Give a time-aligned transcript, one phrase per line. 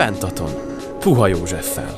[0.00, 0.50] Pentaton.
[0.98, 1.96] Puha Józseffel.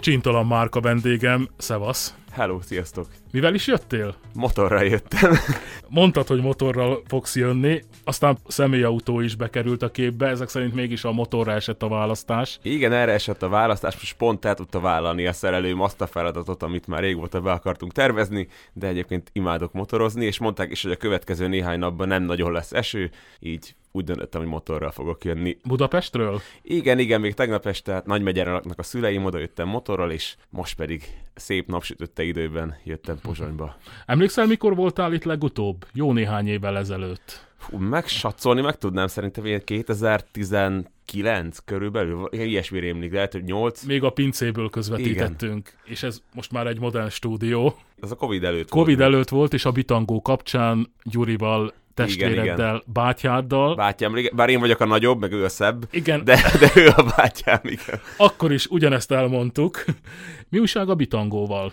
[0.00, 2.14] Csintalan Márka vendégem, szevasz.
[2.32, 3.06] Hello, sziasztok!
[3.32, 4.14] Mivel is jöttél?
[4.34, 5.32] Motorra jöttem.
[5.88, 11.12] Mondtad, hogy motorral fogsz jönni, aztán személyautó is bekerült a képbe, ezek szerint mégis a
[11.12, 12.58] motorra esett a választás.
[12.62, 16.62] Igen, erre esett a választás, most pont el tudta vállalni a szerelőm azt a feladatot,
[16.62, 20.96] amit már régóta be akartunk tervezni, de egyébként imádok motorozni, és mondták is, hogy a
[20.96, 23.10] következő néhány napban nem nagyon lesz eső,
[23.40, 25.56] így úgy döntöttem, hogy motorral fogok jönni.
[25.64, 26.40] Budapestről?
[26.62, 30.76] Igen, igen, még tegnap este hát Nagymegyeren laknak a szüleim, oda jöttem motorral, és most
[30.76, 33.76] pedig szép napsütötte időben jöttem Pozsonyba.
[34.06, 35.86] Emlékszel, mikor voltál itt legutóbb?
[35.92, 37.46] Jó néhány évvel ezelőtt.
[37.56, 43.82] Fú, megsatszolni meg tudnám, szerintem ilyen 2019 körülbelül, ilyesmi rémlik, lehet, hogy 8.
[43.82, 45.80] Még a pincéből közvetítettünk, Igen.
[45.92, 47.76] és ez most már egy modern stúdió.
[48.02, 49.12] Ez a Covid előtt Covid volt.
[49.12, 52.82] előtt volt, és a Bitangó kapcsán Gyurival testvéreddel, igen, igen.
[52.86, 53.74] bátyáddal.
[53.74, 56.24] Bátyám, bár én vagyok a nagyobb, meg ő a szebb, igen.
[56.24, 58.00] De, de ő a bátyám, igen.
[58.16, 59.84] Akkor is ugyanezt elmondtuk.
[60.48, 61.72] Mi újság a Bitangóval?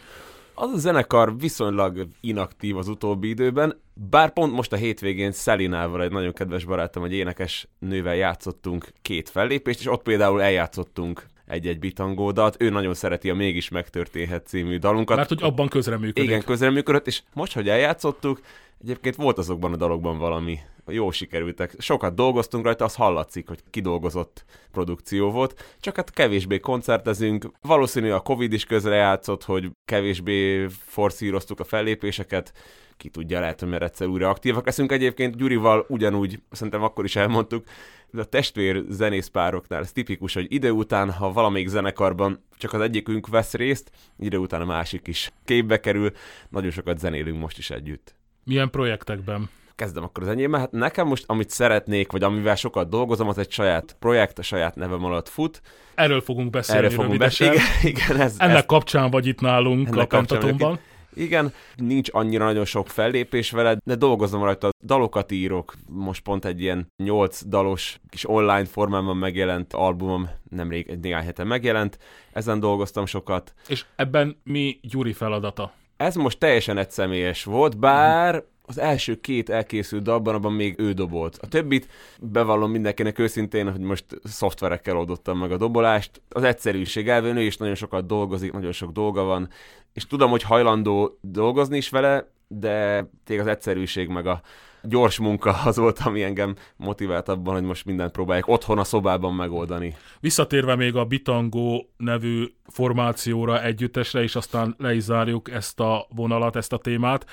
[0.54, 6.12] Az a zenekar viszonylag inaktív az utóbbi időben, bár pont most a hétvégén Szelinával, egy
[6.12, 12.56] nagyon kedves barátom, egy énekes nővel játszottunk két fellépést, és ott például eljátszottunk egy-egy bitangódat.
[12.60, 15.18] Ő nagyon szereti a Mégis megtörténhet című dalunkat.
[15.18, 16.30] Mert hogy abban közreműködik.
[16.30, 18.42] Igen, közreműködött, és most, hogy eljátszottuk,
[18.84, 21.76] Egyébként volt azokban a dalokban valami, jó sikerültek.
[21.78, 27.52] Sokat dolgoztunk rajta, az hallatszik, hogy kidolgozott produkció volt, csak hát kevésbé koncertezünk.
[27.62, 32.54] Valószínű a Covid is közrejátszott, hogy kevésbé forszíroztuk a fellépéseket,
[33.02, 34.92] ki tudja, lehet, hogy mert egyszer újra aktívak leszünk.
[34.92, 37.64] Egyébként Gyurival ugyanúgy, szerintem akkor is elmondtuk,
[38.12, 43.28] de a testvér zenészpároknál ez tipikus, hogy idő után, ha valamelyik zenekarban csak az egyikünk
[43.28, 46.12] vesz részt, idő után a másik is képbe kerül,
[46.50, 48.16] nagyon sokat zenélünk most is együtt.
[48.44, 49.50] Milyen projektekben?
[49.76, 53.52] Kezdem akkor az enyém, hát nekem most, amit szeretnék, vagy amivel sokat dolgozom, az egy
[53.52, 55.62] saját projekt, a saját nevem alatt fut.
[55.96, 59.96] Erről fogunk beszélni Erről fogunk beszélni, igen, igen, ez, Ennek ez, kapcsán vagy itt nálunk
[59.96, 60.80] a Pentatonban.
[61.14, 66.62] Igen, nincs annyira nagyon sok fellépés veled, de dolgozom rajta, dalokat írok, most pont egy
[66.62, 71.98] ilyen nyolc dalos kis online formában megjelent albumom, nemrég egy néhány hete megjelent,
[72.34, 73.54] ezen dolgoztam sokat.
[73.68, 75.74] És ebben mi Gyuri feladata?
[75.98, 81.38] Ez most teljesen egyszemélyes volt, bár az első két elkészült dalban abban még ő dobolt.
[81.42, 81.88] A többit
[82.20, 86.22] bevallom mindenkinek őszintén, hogy most szoftverekkel oldottam meg a dobolást.
[86.30, 89.50] Az egyszerűség elvén ő is nagyon sokat dolgozik, nagyon sok dolga van,
[89.94, 94.42] és tudom, hogy hajlandó dolgozni is vele, de tényleg az egyszerűség meg a
[94.84, 99.34] gyors munka az volt, ami engem motivált abban, hogy most mindent próbálják otthon a szobában
[99.34, 99.96] megoldani.
[100.20, 106.56] Visszatérve még a Bitangó nevű formációra, együttesre, és aztán le is zárjuk ezt a vonalat,
[106.56, 107.26] ezt a témát.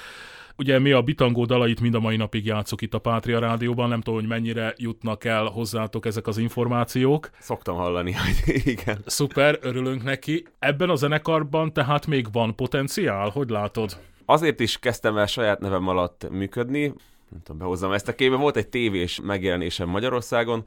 [0.59, 4.01] Ugye mi a Bitangó dalait mind a mai napig játszok itt a Pátria Rádióban, nem
[4.01, 7.31] tudom, hogy mennyire jutnak el hozzátok ezek az információk.
[7.39, 8.13] Szoktam hallani,
[8.45, 8.99] hogy igen.
[9.07, 10.47] Szuper, örülünk neki.
[10.59, 13.97] Ebben a zenekarban tehát még van potenciál, hogy látod?
[14.25, 16.83] Azért is kezdtem el saját nevem alatt működni,
[17.29, 18.37] nem tudom, behozzam ezt a képbe.
[18.37, 20.65] Volt egy tévés megjelenésem Magyarországon,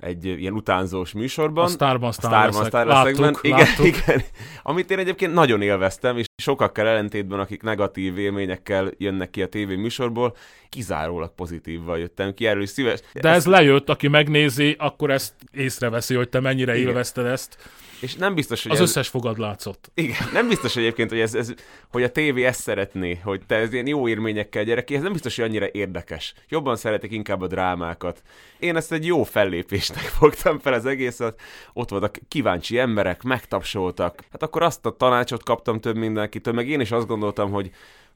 [0.00, 1.64] egy ilyen utánzós műsorban.
[1.64, 2.66] A Starban, Star, leszek.
[2.66, 3.86] Star láttuk, igen, láttuk.
[3.86, 4.22] igen,
[4.62, 9.76] amit én egyébként nagyon élveztem, és sokakkal ellentétben, akik negatív élményekkel jönnek ki a tévé
[9.76, 10.36] műsorból,
[10.68, 13.00] kizárólag pozitívval jöttem ki, erről is szíves.
[13.12, 16.88] De ez, ez lejött, aki megnézi, akkor ezt észreveszi, hogy te mennyire igen.
[16.88, 17.56] élvezted ezt.
[18.00, 18.88] És nem biztos, hogy Az ez...
[18.88, 19.90] összes fogad látszott.
[19.94, 21.54] Igen, nem biztos egyébként, hogy, ez, ez,
[21.90, 25.12] hogy a tévé ezt szeretné, hogy te ez ilyen jó érményekkel gyere ki, ez nem
[25.12, 26.34] biztos, hogy annyira érdekes.
[26.48, 28.22] Jobban szeretek inkább a drámákat.
[28.58, 31.40] Én ezt egy jó fellépésnek fogtam fel az egészet,
[31.72, 34.24] ott voltak kíváncsi emberek, megtapsoltak.
[34.32, 37.70] Hát akkor azt a tanácsot kaptam több mindenkitől, meg én is azt gondoltam, hogy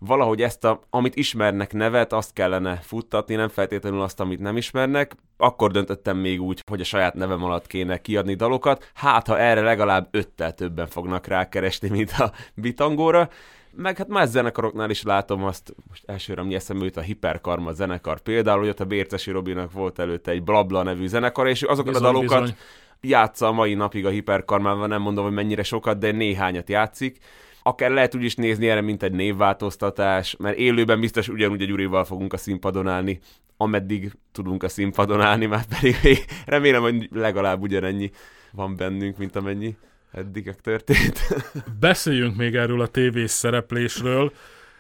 [0.07, 5.17] valahogy ezt, a, amit ismernek nevet, azt kellene futtatni, nem feltétlenül azt, amit nem ismernek.
[5.37, 8.91] Akkor döntöttem még úgy, hogy a saját nevem alatt kéne kiadni dalokat.
[8.95, 13.29] Hát, ha erre legalább öttel többen fognak rákeresni, mint a bitangóra.
[13.77, 18.21] Meg hát más zenekaroknál is látom azt, most elsőre ami eszembe jut a Hiperkarma zenekar
[18.21, 22.09] például, hogy ott a Bércesi Robinak volt előtte egy Blabla nevű zenekar, és azokat bizony,
[22.09, 22.57] a dalokat bizony.
[23.01, 27.19] játsza a mai napig a Hiperkarmában, nem mondom, hogy mennyire sokat, de néhányat játszik
[27.62, 32.04] akár lehet úgy is nézni erre, mint egy névváltoztatás, mert élőben biztos ugyanúgy a Gyurival
[32.04, 33.20] fogunk a színpadon állni,
[33.56, 38.10] ameddig tudunk a színpadon állni, már pedig remélem, hogy legalább ugyanennyi
[38.53, 39.76] van bennünk, mint amennyi
[40.12, 41.20] eddig történt.
[41.80, 44.32] Beszéljünk még erről a tévés szereplésről.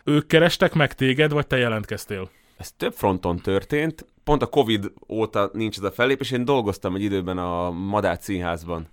[0.04, 2.30] Ők kerestek meg téged, vagy te jelentkeztél?
[2.56, 4.06] Ez több fronton történt.
[4.24, 6.30] Pont a Covid óta nincs ez a fellépés.
[6.30, 8.88] Én dolgoztam egy időben a Madách Színházban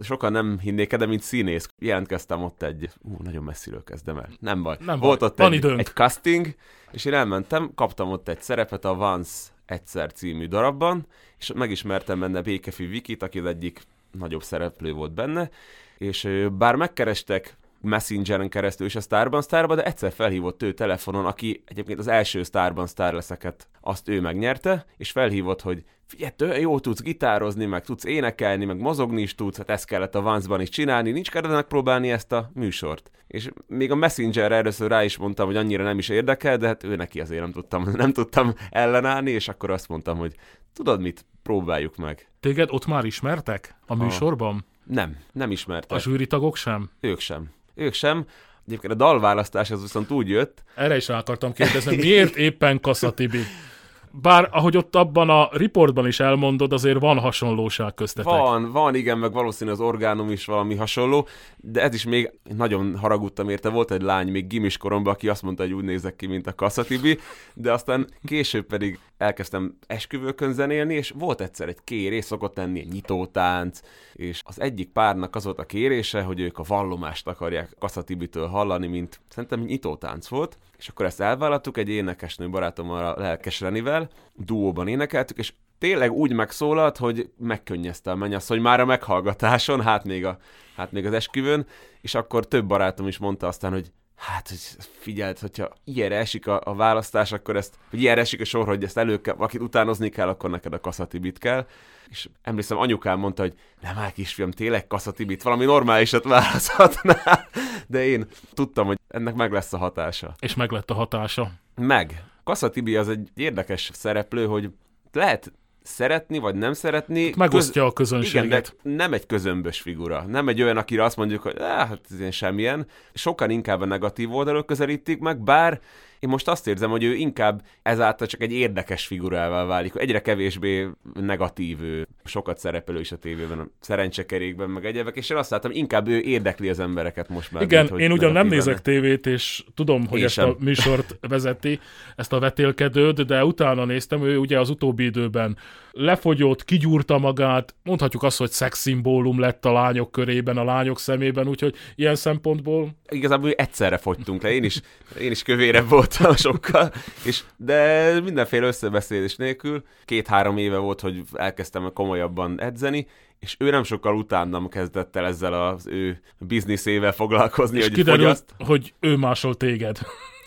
[0.00, 4.62] sokan nem hinnék de mint színész jelentkeztem ott egy, ú, nagyon messziről kezdem el, nem
[4.62, 4.76] baj.
[4.80, 5.28] Nem Volt baj.
[5.28, 5.78] ott Van egy, időnk.
[5.78, 6.54] egy casting,
[6.90, 11.06] és én elmentem, kaptam ott egy szerepet a Vance egyszer című darabban,
[11.38, 13.82] és megismertem benne Békefi Vikit, aki az egyik
[14.18, 15.50] nagyobb szereplő volt benne,
[15.98, 21.62] és bár megkerestek Messengeren keresztül is a Starban Starba, de egyszer felhívott ő telefonon, aki
[21.66, 27.02] egyébként az első Starban Star leszeket azt ő megnyerte, és felhívott, hogy figyelj, jó tudsz
[27.02, 31.10] gitározni, meg tudsz énekelni, meg mozogni is tudsz, hát ezt kellett a Vance-ban is csinálni,
[31.10, 33.10] nincs kedved megpróbálni ezt a műsort.
[33.26, 36.84] És még a Messengerre először rá is mondtam, hogy annyira nem is érdekel, de hát
[36.84, 40.34] ő neki azért nem tudtam, nem tudtam ellenállni, és akkor azt mondtam, hogy
[40.72, 42.28] tudod mit, próbáljuk meg.
[42.40, 44.64] Téged ott már ismertek a műsorban?
[44.84, 45.96] Nem, nem ismertek.
[45.96, 46.90] A zsűritagok sem?
[47.00, 47.50] Ők sem.
[47.74, 48.26] Ők sem.
[48.66, 50.62] Egyébként a dalválasztás az viszont úgy jött.
[50.74, 53.40] Erre is rá akartam kérdezni, miért éppen Kassa Tibi?
[54.14, 58.32] Bár ahogy ott abban a riportban is elmondod, azért van hasonlóság köztetek.
[58.32, 61.26] Van, van, igen, meg valószínű az orgánum is valami hasonló,
[61.56, 63.68] de ez is még nagyon haragudtam érte.
[63.68, 66.54] Volt egy lány még gimis koromban, aki azt mondta, hogy úgy nézek ki, mint a
[66.54, 67.18] Kasszatibi,
[67.54, 72.92] de aztán később pedig elkezdtem esküvőkön zenélni, és volt egyszer egy kérés, szokott lenni egy
[72.92, 73.80] nyitótánc,
[74.12, 78.86] és az egyik párnak az volt a kérése, hogy ők a vallomást akarják Kasszatibitől hallani,
[78.86, 84.88] mint szerintem nyitótánc volt, és akkor ezt elvállaltuk egy énekesnő barátommal, a Lelkes Renivel, duóban
[84.88, 90.38] énekeltük, és tényleg úgy megszólalt, hogy megkönnyezte a mennyasz, már a meghallgatáson, hát még, a,
[90.76, 91.66] hát még az esküvőn,
[92.00, 94.58] és akkor több barátom is mondta aztán, hogy hát, hogy
[94.98, 98.84] figyeld, hogyha ilyenre esik a, a választás, akkor ezt, hogy ilyenre esik a sor, hogy
[98.84, 101.66] ezt elő kell, akit utánozni kell, akkor neked a kaszatibit kell.
[102.08, 107.48] És emlékszem, anyukám mondta, hogy nem már kisfiam, tényleg kaszatibit, valami normálisat választhatnál.
[107.86, 110.34] De én tudtam, hogy ennek meg lesz a hatása.
[110.38, 111.50] És meg lett a hatása.
[111.74, 112.24] Meg.
[112.44, 114.70] Kaszatibi az egy érdekes szereplő, hogy
[115.12, 115.52] lehet
[115.82, 117.32] szeretni, vagy nem szeretni.
[117.36, 118.44] Megosztja a közönséget.
[118.44, 120.24] Igen, de nem egy közömbös figura.
[120.28, 122.86] Nem egy olyan, akire azt mondjuk, hogy hát ez ilyen semmilyen.
[123.14, 125.80] Sokan inkább a negatív oldalról közelítik meg, bár
[126.22, 130.88] én most azt érzem, hogy ő inkább ezáltal csak egy érdekes figurává válik, egyre kevésbé
[131.14, 135.70] negatív ő, sokat szerepelő is a tévében, a szerencsekerékben, meg egyebek, és én azt láttam,
[135.74, 137.62] inkább ő érdekli az embereket most már.
[137.62, 140.48] Igen, mint, én ugyan nem nézek tévét, és tudom, hogy én ezt sem.
[140.48, 141.80] a műsort vezeti,
[142.16, 145.56] ezt a vetélkedőt, de utána néztem, ő ugye az utóbbi időben
[145.90, 151.74] lefogyott, kigyúrta magát, mondhatjuk azt, hogy szexszimbólum lett a lányok körében, a lányok szemében, úgyhogy
[151.94, 153.00] ilyen szempontból...
[153.12, 154.80] Igazából egyszerre fogytunk le, én is,
[155.20, 156.92] én is kövére voltam sokkal,
[157.24, 159.84] és, de mindenféle összebeszélés nélkül.
[160.04, 163.06] Két-három éve volt, hogy elkezdtem komolyabban edzeni,
[163.40, 168.20] és ő nem sokkal utánam kezdett el ezzel az ő bizniszével foglalkozni, és hogy kiderült,
[168.20, 168.54] fogyaszt.
[168.58, 169.98] hogy ő másol téged.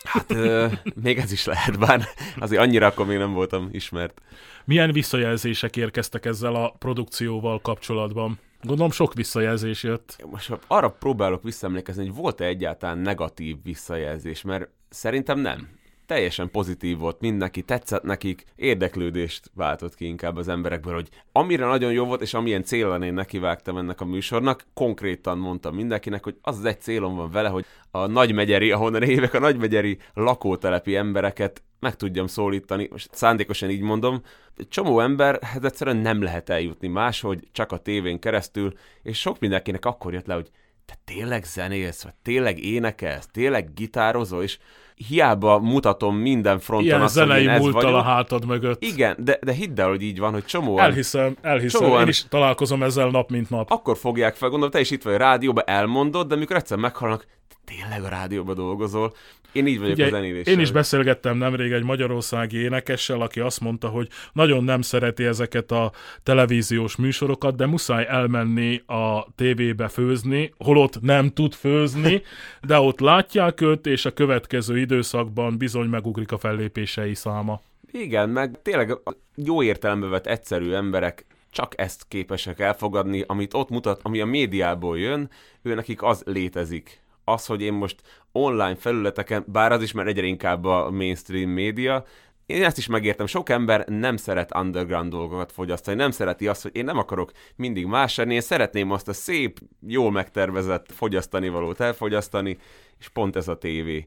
[0.03, 0.71] Hát euh,
[1.03, 2.07] még ez is lehet, bár
[2.37, 4.21] azért annyira akkor még nem voltam ismert.
[4.65, 8.39] Milyen visszajelzések érkeztek ezzel a produkcióval kapcsolatban?
[8.65, 10.25] Gondolom sok visszajelzés jött.
[10.31, 15.67] Most arra próbálok visszaemlékezni, hogy volt-e egyáltalán negatív visszajelzés, mert szerintem nem
[16.05, 21.91] teljesen pozitív volt, mindenki tetszett nekik, érdeklődést váltott ki inkább az emberekből, hogy amire nagyon
[21.91, 26.57] jó volt, és amilyen célra én nekivágtam ennek a műsornak, konkrétan mondtam mindenkinek, hogy az
[26.57, 31.95] az egy célom van vele, hogy a nagymegyeri, ahonnan évek a nagymegyeri lakótelepi embereket meg
[31.95, 34.21] tudjam szólítani, most szándékosan így mondom,
[34.57, 38.73] egy csomó ember, hát egyszerűen nem lehet eljutni máshogy, csak a tévén keresztül,
[39.03, 40.49] és sok mindenkinek akkor jött le, hogy
[40.85, 44.57] te tényleg zenélsz, vagy tényleg énekelsz, tényleg gitározol, és
[44.95, 48.83] hiába mutatom minden fronton Ilyen azt, zenei hogy én ez a hátad mögött.
[48.83, 51.81] Igen, de, de hidd el, hogy így van, hogy csomó Elhiszem, elhiszem.
[51.81, 53.71] Csomóan- Én is találkozom ezzel nap, mint nap.
[53.71, 57.25] akkor fogják fel, gondolom, te is itt vagy a rádióban, elmondod, de amikor egyszer meghalnak,
[57.65, 59.13] tényleg a rádióban dolgozol.
[59.51, 60.53] Én így vagyok Ugye, a zenéléssel.
[60.53, 65.71] én is beszélgettem nemrég egy magyarországi énekessel, aki azt mondta, hogy nagyon nem szereti ezeket
[65.71, 65.91] a
[66.23, 72.21] televíziós műsorokat, de muszáj elmenni a tévébe főzni, holott nem tud főzni,
[72.67, 77.61] de ott látják őt, és a következő időszakban bizony megugrik a fellépései száma.
[77.91, 78.97] Igen, meg tényleg
[79.35, 84.99] jó értelembe vett egyszerű emberek csak ezt képesek elfogadni, amit ott mutat, ami a médiából
[84.99, 85.29] jön,
[85.61, 87.03] ő nekik az létezik.
[87.25, 88.01] Az, hogy én most
[88.31, 92.05] online felületeken, bár az is már egyre inkább a mainstream média,
[92.45, 96.75] én ezt is megértem, sok ember nem szeret underground dolgokat fogyasztani, nem szereti azt, hogy
[96.75, 101.79] én nem akarok mindig más lenni, én szeretném azt a szép, jól megtervezett fogyasztani valót
[101.79, 102.57] elfogyasztani,
[102.99, 104.05] és pont ez a tévé.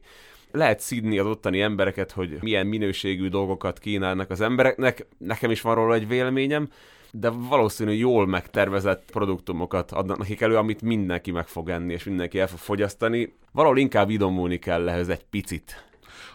[0.51, 5.05] Lehet szidni az ottani embereket, hogy milyen minőségű dolgokat kínálnak az embereknek.
[5.17, 6.69] Nekem is van róla egy véleményem,
[7.11, 12.39] de valószínű jól megtervezett produktumokat adnak nekik elő, amit mindenki meg fog enni, és mindenki
[12.39, 13.33] el fog fogyasztani.
[13.51, 15.83] Valahol inkább idomulni kell ehhez egy picit.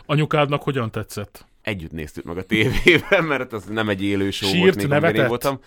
[0.07, 1.47] Anyukádnak hogyan tetszett?
[1.63, 5.29] Együtt néztük meg a tévében, mert az nem egy élő show Sírt, volt még, én
[5.29, 5.59] voltam.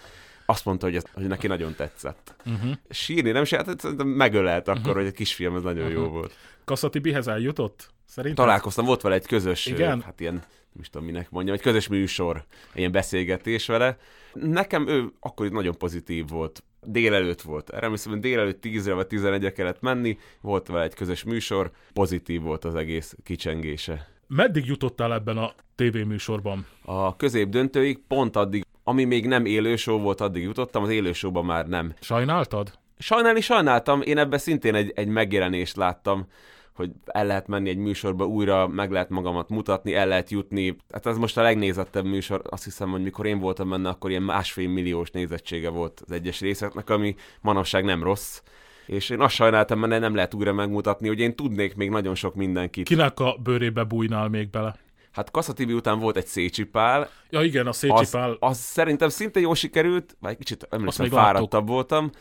[0.45, 2.35] Azt mondta, hogy, ez, hogy neki nagyon tetszett.
[2.45, 2.71] Uh-huh.
[2.89, 6.35] Sírni nem se, hát megölelt akkor, hogy egy kisfiam, ez nagyon jó volt.
[6.65, 7.89] Kasszatibihez eljutott?
[8.07, 8.45] Szerintem?
[8.45, 10.01] Találkoztam, volt vele egy közös, Igen?
[10.01, 10.33] hát ilyen
[10.77, 13.97] nem is tudom minek mondjam, egy közös műsor, egy ilyen beszélgetés vele.
[14.33, 16.63] Nekem ő akkor nagyon pozitív volt.
[16.81, 17.69] Délelőtt volt.
[17.69, 22.65] Erre hiszem, délelőtt 10 vagy 11 kellett menni, volt vele egy közös műsor, pozitív volt
[22.65, 24.07] az egész kicsengése.
[24.27, 26.65] Meddig jutottál ebben a tévéműsorban?
[26.85, 31.67] A közép döntőig pont addig, ami még nem élőshow volt, addig jutottam, az élőshowban már
[31.67, 31.93] nem.
[31.99, 32.79] Sajnáltad?
[32.97, 36.27] Sajnálni sajnáltam, én ebben szintén egy, egy megjelenést láttam,
[36.77, 40.75] hogy el lehet menni egy műsorba, újra meg lehet magamat mutatni, el lehet jutni.
[40.91, 44.23] Hát ez most a legnézettebb műsor, azt hiszem, hogy mikor én voltam benne, akkor ilyen
[44.23, 48.41] másfél milliós nézettsége volt az egyes részeknek, ami manapság nem rossz.
[48.85, 52.35] És én azt sajnáltam, mert nem lehet újra megmutatni, hogy én tudnék még nagyon sok
[52.35, 52.87] mindenkit.
[52.87, 54.75] Kinek a bőrébe bújnál még bele?
[55.11, 57.09] Hát Kassa TV után volt egy Szécsi Pál.
[57.29, 58.29] Ja igen, a Szécsi Pál.
[58.29, 61.67] Az, az szerintem szinte jó sikerült, vagy kicsit emlékszem, fáradtabb láttuk.
[61.67, 62.11] voltam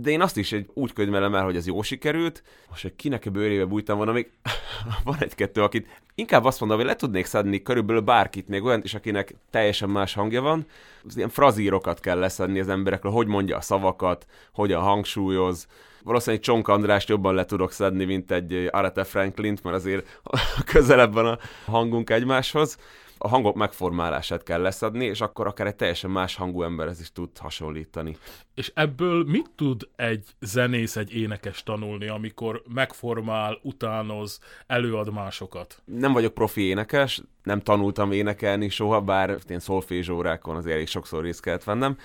[0.00, 2.42] de én azt is egy, úgy könyvelem el, hogy ez jó sikerült.
[2.68, 4.30] Most, hogy kinek a bőrébe bújtam volna, még
[5.04, 8.94] van egy-kettő, akit inkább azt mondom, hogy le tudnék szedni körülbelül bárkit, még olyan is,
[8.94, 10.66] akinek teljesen más hangja van.
[11.06, 15.66] Az ilyen frazírokat kell leszedni az emberekről, hogy mondja a szavakat, hogyan hangsúlyoz.
[16.02, 20.20] Valószínűleg Csonk Andrást jobban le tudok szedni, mint egy Arete Franklin, mert azért
[20.72, 22.78] közelebb van a hangunk egymáshoz
[23.18, 27.38] a hangok megformálását kell leszedni, és akkor akár egy teljesen más hangú emberhez is tud
[27.38, 28.16] hasonlítani.
[28.54, 35.82] És ebből mit tud egy zenész, egy énekes tanulni, amikor megformál, utánoz, előad másokat?
[35.84, 41.40] Nem vagyok profi énekes, nem tanultam énekelni soha, bár én szolfézsórákon azért elég sokszor részt
[41.40, 41.96] kellett vennem,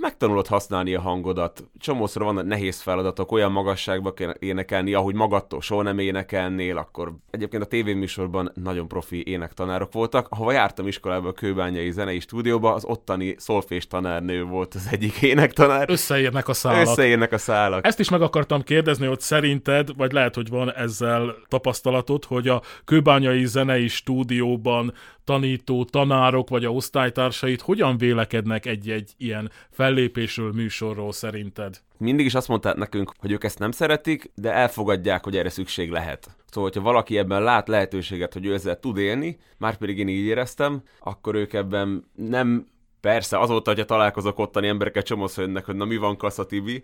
[0.00, 1.64] megtanulod használni a hangodat.
[1.78, 7.62] Csomószor vannak nehéz feladatok, olyan magasságba kell énekelni, ahogy magadtól soha nem énekelnél, akkor egyébként
[7.62, 10.26] a tévéműsorban nagyon profi énektanárok voltak.
[10.30, 15.90] Ahova jártam iskolába a Kőbányai Zenei Stúdióba, az ottani szolfés tanárnő volt az egyik énektanár.
[15.90, 16.80] Összeérnek a szálak.
[16.80, 17.86] Összeérnek a szálak.
[17.86, 22.62] Ezt is meg akartam kérdezni, hogy szerinted, vagy lehet, hogy van ezzel tapasztalatod, hogy a
[22.84, 24.92] Kőbányai Zenei Stúdióban
[25.24, 31.80] tanító tanárok vagy a osztálytársait hogyan vélekednek egy-egy ilyen fellépésről, műsorról szerinted?
[31.98, 35.90] Mindig is azt mondták nekünk, hogy ők ezt nem szeretik, de elfogadják, hogy erre szükség
[35.90, 36.36] lehet.
[36.46, 40.24] Szóval, hogyha valaki ebben lát lehetőséget, hogy ő ezzel tud élni, már pedig én így
[40.24, 45.84] éreztem, akkor ők ebben nem Persze, azóta, hogyha találkozok ottani embereket, csomószor jönnek, hogy na
[45.84, 46.82] mi van Kassa Tibi,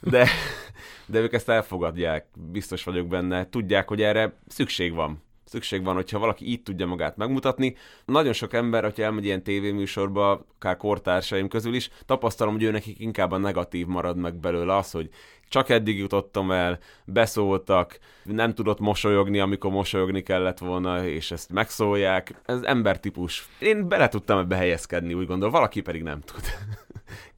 [0.00, 0.28] de,
[1.06, 6.18] de ők ezt elfogadják, biztos vagyok benne, tudják, hogy erre szükség van szükség van, hogyha
[6.18, 7.76] valaki így tudja magát megmutatni.
[8.04, 13.00] Nagyon sok ember, hogyha elmegy ilyen tévéműsorba, akár kortársaim közül is, tapasztalom, hogy ő nekik
[13.00, 15.08] inkább a negatív marad meg belőle az, hogy
[15.48, 22.34] csak eddig jutottam el, beszóltak, nem tudott mosolyogni, amikor mosolyogni kellett volna, és ezt megszólják.
[22.44, 23.48] Ez embertípus.
[23.58, 26.42] Én bele tudtam ebbe helyezkedni, úgy gondol, valaki pedig nem tud.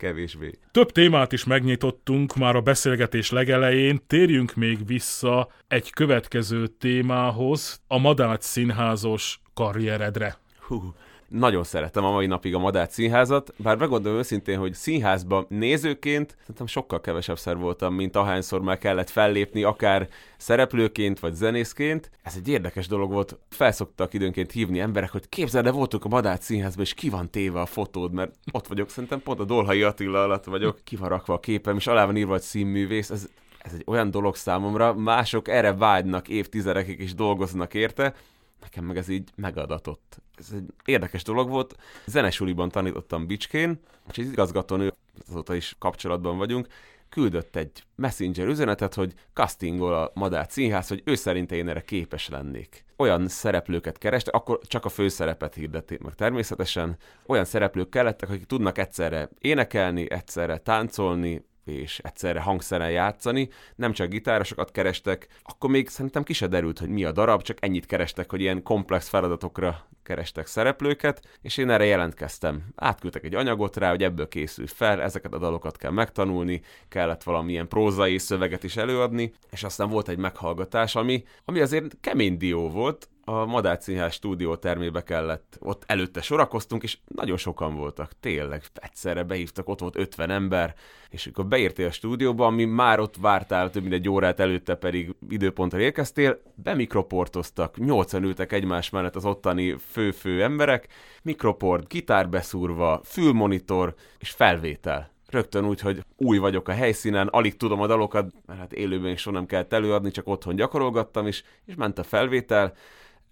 [0.03, 0.59] Kevésbé.
[0.71, 7.99] Több témát is megnyitottunk már a beszélgetés legelején, térjünk még vissza egy következő témához, a
[7.99, 10.39] Madách színházos karrieredre.
[10.59, 10.95] Hú,
[11.33, 16.67] nagyon szeretem a mai napig a Madách színházat, bár megmondom őszintén, hogy színházban nézőként szerintem
[16.67, 22.11] sokkal kevesebb voltam, mint ahányszor már kellett fellépni, akár szereplőként vagy zenészként.
[22.23, 23.39] Ez egy érdekes dolog volt.
[23.49, 27.61] Felszoktak időnként hívni emberek, hogy képzeld, de voltunk a Madách színházban, és ki van téve
[27.61, 31.35] a fotód, mert ott vagyok, szerintem pont a Dolhai Attila alatt vagyok, ki van rakva
[31.35, 33.11] a képem, és alá van írva, hogy színművész.
[33.11, 33.29] Ez
[33.65, 38.15] ez egy olyan dolog számomra, mások erre vágynak évtizedekig és dolgoznak érte,
[38.63, 40.21] nekem meg ez így megadatott.
[40.35, 41.77] Ez egy érdekes dolog volt.
[42.07, 44.93] Zenesuliban tanítottam Bicskén, és az igazgatónő,
[45.29, 46.67] azóta is kapcsolatban vagyunk,
[47.09, 52.29] küldött egy messenger üzenetet, hogy castingol a Madár Színház, hogy ő szerint én erre képes
[52.29, 52.85] lennék.
[52.97, 56.97] Olyan szereplőket kereste, akkor csak a főszerepet hirdették meg természetesen.
[57.27, 64.09] Olyan szereplők kellettek, akik tudnak egyszerre énekelni, egyszerre táncolni, és egyszerre hangszeren játszani, nem csak
[64.09, 68.31] gitárosokat kerestek, akkor még szerintem ki se derült, hogy mi a darab, csak ennyit kerestek,
[68.31, 72.63] hogy ilyen komplex feladatokra kerestek szereplőket, és én erre jelentkeztem.
[72.75, 77.69] Átküldtek egy anyagot rá, hogy ebből készül fel, ezeket a dalokat kell megtanulni, kellett valamilyen
[77.69, 83.09] prózai szöveget is előadni, és aztán volt egy meghallgatás, ami, ami azért kemény dió volt,
[83.25, 89.23] a Madách Színház stúdió termébe kellett, ott előtte sorakoztunk, és nagyon sokan voltak, tényleg, egyszerre
[89.23, 90.75] behívtak, ott volt 50 ember,
[91.09, 95.15] és akkor beértél a stúdióba, ami már ott vártál több mint egy órát előtte pedig
[95.29, 100.89] időpontra érkeztél, bemikroportoztak, nyolcan ültek egymás mellett az ottani fő-fő emberek,
[101.23, 105.11] mikroport, gitár beszúrva, fülmonitor és felvétel.
[105.29, 109.21] Rögtön úgy, hogy új vagyok a helyszínen, alig tudom a dalokat, mert hát élőben is
[109.21, 112.75] soha nem kellett előadni, csak otthon gyakorolgattam is, és ment a felvétel,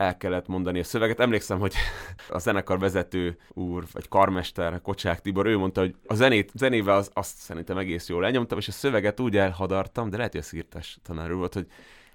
[0.00, 1.21] el kellett mondani a szöveget.
[1.21, 1.75] Emlékszem, hogy
[2.28, 7.11] a zenekar vezető úr, vagy karmester, Kocsák Tibor, ő mondta, hogy a zenét, zenével az,
[7.12, 10.99] azt szerintem egész jól lenyomtam, és a szöveget úgy elhadartam, de lehet, hogy a szírtás
[11.02, 11.66] tanár volt, hogy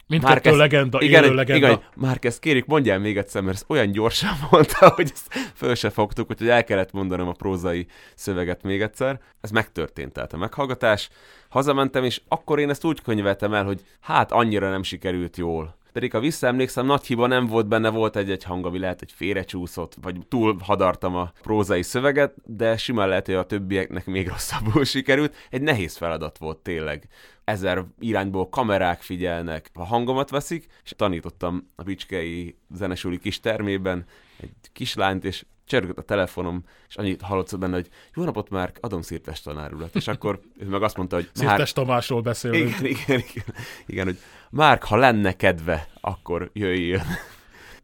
[0.08, 1.68] Mindkettő Márquez- legenda, igen, élő legenda.
[1.68, 5.75] Igen, már ezt kérjük, mondjál még egyszer, mert ezt olyan gyorsan mondta, hogy ezt föl
[5.75, 9.20] se fogtuk, úgyhogy el kellett mondanom a prózai szöveget még egyszer.
[9.42, 11.10] Ez megtörtént, tehát a meghallgatás.
[11.50, 15.75] Hazamentem, és akkor én ezt úgy könyveltem el, hogy hát annyira nem sikerült jól.
[15.96, 19.96] Pedig ha visszaemlékszem, nagy hiba nem volt benne, volt egy-egy hang, ami lehet, hogy félrecsúszott,
[20.02, 25.36] vagy túl hadartam a prózai szöveget, de simán lehet, hogy a többieknek még rosszabbul sikerült.
[25.50, 27.08] Egy nehéz feladat volt tényleg.
[27.44, 34.06] Ezer irányból kamerák figyelnek, a hangomat veszik, és tanítottam a Bicskei zenesúli kis termében
[34.46, 39.02] egy kislányt, és csörgött a telefonom, és annyit hallott benne, hogy jó napot már, adom
[39.02, 39.96] Szirtes tanár urat.
[39.96, 42.70] És akkor ő meg azt mondta, hogy Szirtes Tamásról beszélünk.
[42.70, 43.46] igen, igen, igen,
[43.86, 44.18] igen, hogy
[44.50, 47.06] Márk, ha lenne kedve, akkor jöjjön.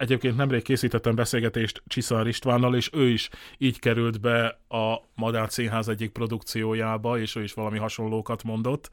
[0.02, 5.88] Egyébként nemrég készítettem beszélgetést Csiszar Istvánnal, és ő is így került be a Madár Színház
[5.88, 8.90] egyik produkciójába, és ő is valami hasonlókat mondott.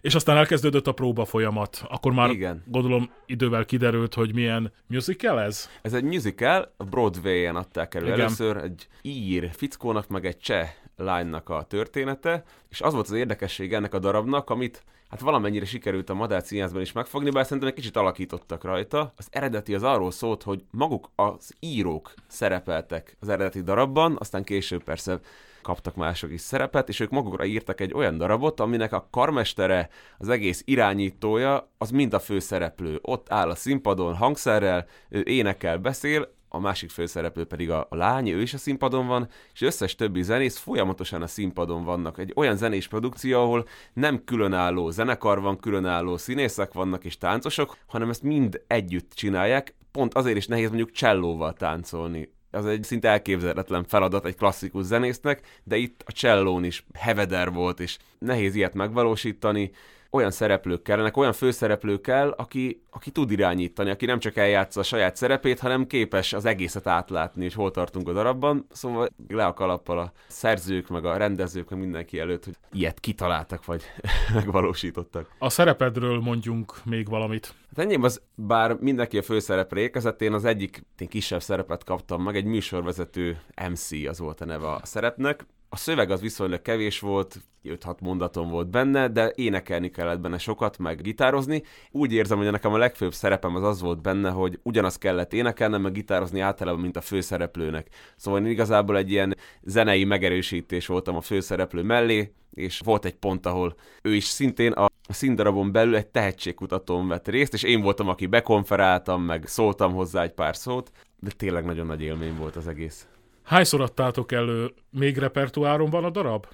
[0.00, 1.84] És aztán elkezdődött a próba folyamat.
[1.88, 2.62] Akkor már Igen.
[2.66, 5.68] gondolom idővel kiderült, hogy milyen musical ez?
[5.82, 8.20] Ez egy musical, Broadway-en adták elő Igen.
[8.20, 13.72] először, egy ír fickónak, meg egy cseh lánynak a története, és az volt az érdekesség
[13.72, 17.74] ennek a darabnak, amit hát valamennyire sikerült a Madár Színházban is megfogni, bár szerintem egy
[17.74, 19.12] kicsit alakítottak rajta.
[19.16, 24.84] Az eredeti az arról szólt, hogy maguk az írók szerepeltek az eredeti darabban, aztán később
[24.84, 25.20] persze
[25.62, 29.88] kaptak mások is szerepet, és ők magukra írtak egy olyan darabot, aminek a karmestere,
[30.18, 32.98] az egész irányítója, az mind a főszereplő.
[33.02, 38.28] Ott áll a színpadon hangszerrel, ő énekel, beszél, a másik főszereplő pedig a, a lány,
[38.28, 42.18] ő is a színpadon van, és összes többi zenész folyamatosan a színpadon vannak.
[42.18, 48.08] Egy olyan zenés produkció, ahol nem különálló zenekar van, különálló színészek vannak és táncosok, hanem
[48.08, 49.74] ezt mind együtt csinálják.
[49.92, 52.32] Pont azért is nehéz mondjuk csellóval táncolni.
[52.50, 57.80] Az egy szinte elképzelhetetlen feladat egy klasszikus zenésznek, de itt a csellón is heveder volt,
[57.80, 59.70] és nehéz ilyet megvalósítani
[60.14, 64.82] olyan szereplők kellenek, olyan főszereplő kell, aki, aki tud irányítani, aki nem csak eljátsza a
[64.82, 68.66] saját szerepét, hanem képes az egészet átlátni, hogy hol tartunk a darabban.
[68.70, 73.64] Szóval le a kalappal a szerzők, meg a rendezők, meg mindenki előtt, hogy ilyet kitaláltak,
[73.64, 73.82] vagy
[74.34, 75.30] megvalósítottak.
[75.38, 77.54] A szerepedről mondjunk még valamit.
[77.76, 82.22] Hát enyém az, bár mindenki a főszerepre érkezett, én az egyik én kisebb szerepet kaptam
[82.22, 85.46] meg, egy műsorvezető MC az volt a neve a szerepnek.
[85.74, 90.78] A szöveg az viszonylag kevés volt, 5-6 mondatom volt benne, de énekelni kellett benne sokat,
[90.78, 91.62] meg gitározni.
[91.90, 95.82] Úgy érzem, hogy nekem a legfőbb szerepem az az volt benne, hogy ugyanazt kellett énekelnem,
[95.82, 97.88] meg gitározni általában, mint a főszereplőnek.
[98.16, 103.46] Szóval én igazából egy ilyen zenei megerősítés voltam a főszereplő mellé, és volt egy pont,
[103.46, 108.26] ahol ő is szintén a színdarabon belül egy tehetségkutatón vett részt, és én voltam, aki
[108.26, 113.06] bekonferáltam, meg szóltam hozzá egy pár szót, de tényleg nagyon nagy élmény volt az egész.
[113.42, 114.74] Hányszor adtátok elő?
[114.90, 116.46] Még repertoáron van a darab?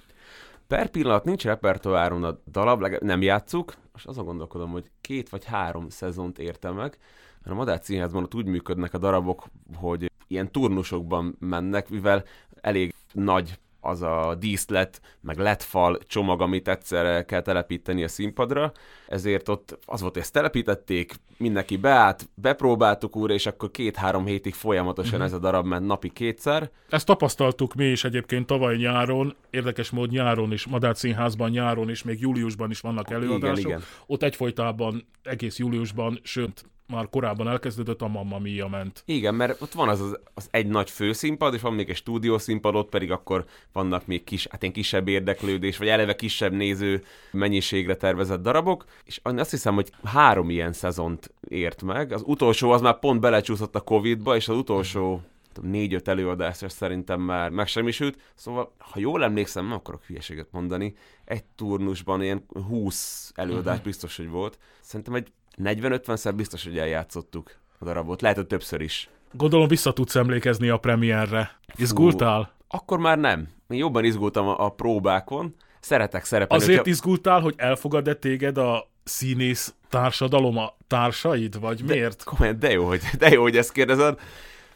[0.67, 5.89] Per pillanat nincs repertoáron a legalább nem játszuk, és azon gondolkodom, hogy két vagy három
[5.89, 6.97] szezont értem meg,
[7.41, 12.23] mert a Madár Színházban ott úgy működnek a darabok, hogy ilyen turnusokban mennek, mivel
[12.61, 18.71] elég nagy az a díszlet, meg letfal csomag, amit egyszerre kell telepíteni a színpadra,
[19.07, 24.53] ezért ott az volt, hogy ezt telepítették, mindenki beállt, bepróbáltuk újra, és akkor két-három hétig
[24.53, 25.27] folyamatosan Mhm.
[25.27, 26.69] ez a darab ment napi kétszer.
[26.89, 32.03] Ezt tapasztaltuk mi is egyébként tavaly nyáron, érdekes mód nyáron is, Madár Színházban nyáron is,
[32.03, 33.57] még júliusban is vannak előadások.
[33.57, 33.81] Igen, igen.
[34.05, 39.03] Ott egyfolytában, egész júliusban, sőt, már korábban elkezdődött, a Mamma Mia ment.
[39.05, 42.75] Igen, mert ott van az, az, az egy nagy főszínpad, és van még egy stúdiószínpad,
[42.75, 47.95] ott pedig akkor vannak még kis, hát én kisebb érdeklődés, vagy eleve kisebb néző mennyiségre
[47.95, 52.11] tervezett darabok, és azt hiszem, hogy három ilyen szezont ért meg.
[52.11, 55.21] Az utolsó az már pont belecsúszott a Covid-ba, és az utolsó
[55.61, 58.19] négy-öt előadásra szerintem már megsemmisült.
[58.35, 63.83] Szóval, ha jól emlékszem, nem akarok hülyeséget mondani, egy turnusban ilyen 20 előadás uh-huh.
[63.83, 64.59] biztos, hogy volt.
[64.81, 65.31] Szerintem egy
[65.63, 68.21] 40-50-szer biztos, hogy eljátszottuk a darabot.
[68.21, 69.09] Lehet, hogy többször is.
[69.31, 71.59] Gondolom vissza tudsz emlékezni a premierre.
[71.75, 72.51] Izgultál?
[72.67, 73.47] Akkor már nem.
[73.67, 75.55] Én jobban izgultam a, a próbákon.
[75.79, 76.63] Szeretek szerepelni.
[76.63, 82.23] Azért hogyha- izgultál, hogy elfogad-e téged a színész társadalom a társaid, vagy de, miért?
[82.23, 84.19] Komolyan, de jó, hogy, de jó, hogy ezt kérdezed.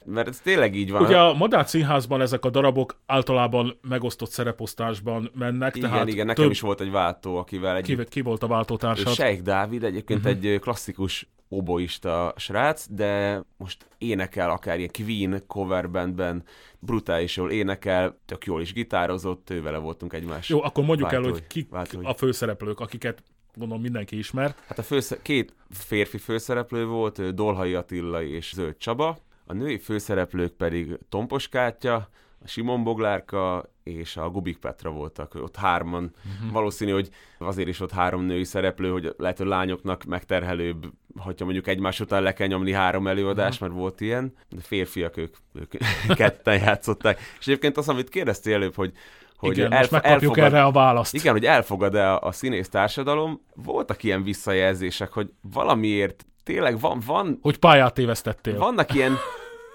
[0.06, 1.02] Mert ez tényleg így van.
[1.02, 6.44] Ugye a Madár Színházban ezek a darabok általában megosztott szereposztásban mennek, igen, tehát igen, nekem
[6.44, 6.52] több...
[6.52, 9.14] is volt egy váltó, akivel egy ki, ki volt a váltótársad?
[9.14, 10.36] Sejk Dávid egyébként uh-huh.
[10.36, 16.44] egy klasszikus oboista srác, de most énekel akár ilyen Queen cover bandben,
[16.80, 20.50] brutális jól énekel, tök jól is gitározott, ővele voltunk egymás.
[20.50, 22.06] Jó, akkor mondjuk el, váltói- hogy kik váltói.
[22.06, 23.24] a főszereplők, akiket
[23.56, 24.56] gondolom mindenki ismer.
[24.68, 29.18] Hát a fősze- két férfi főszereplő volt, Dolhai Attila és Zöld Csaba,
[29.54, 32.10] a női főszereplők pedig Tompos Kátya,
[32.46, 36.14] Simon Boglárka és a Gubik Petra voltak, ott hárman.
[36.36, 36.52] Uh-huh.
[36.52, 40.86] Valószínű, hogy azért is ott három női szereplő, hogy lehet, hogy lányoknak megterhelőbb,
[41.18, 43.68] hogyha mondjuk egymás után le kell nyomni három előadást, uh-huh.
[43.68, 45.74] mert volt ilyen, de férfiak ők, ők
[46.16, 47.20] ketten játszották.
[47.40, 48.92] És egyébként az, amit kérdeztél előbb, hogy
[49.38, 51.14] hogy igen, elf- megkapjuk elfogad, erre a választ.
[51.14, 53.42] Igen, hogy elfogad-e a, a színész társadalom.
[53.56, 57.02] Voltak ilyen visszajelzések, hogy valamiért tényleg van...
[57.06, 58.58] van hogy pályát tévesztettél.
[58.58, 59.18] Vannak ilyen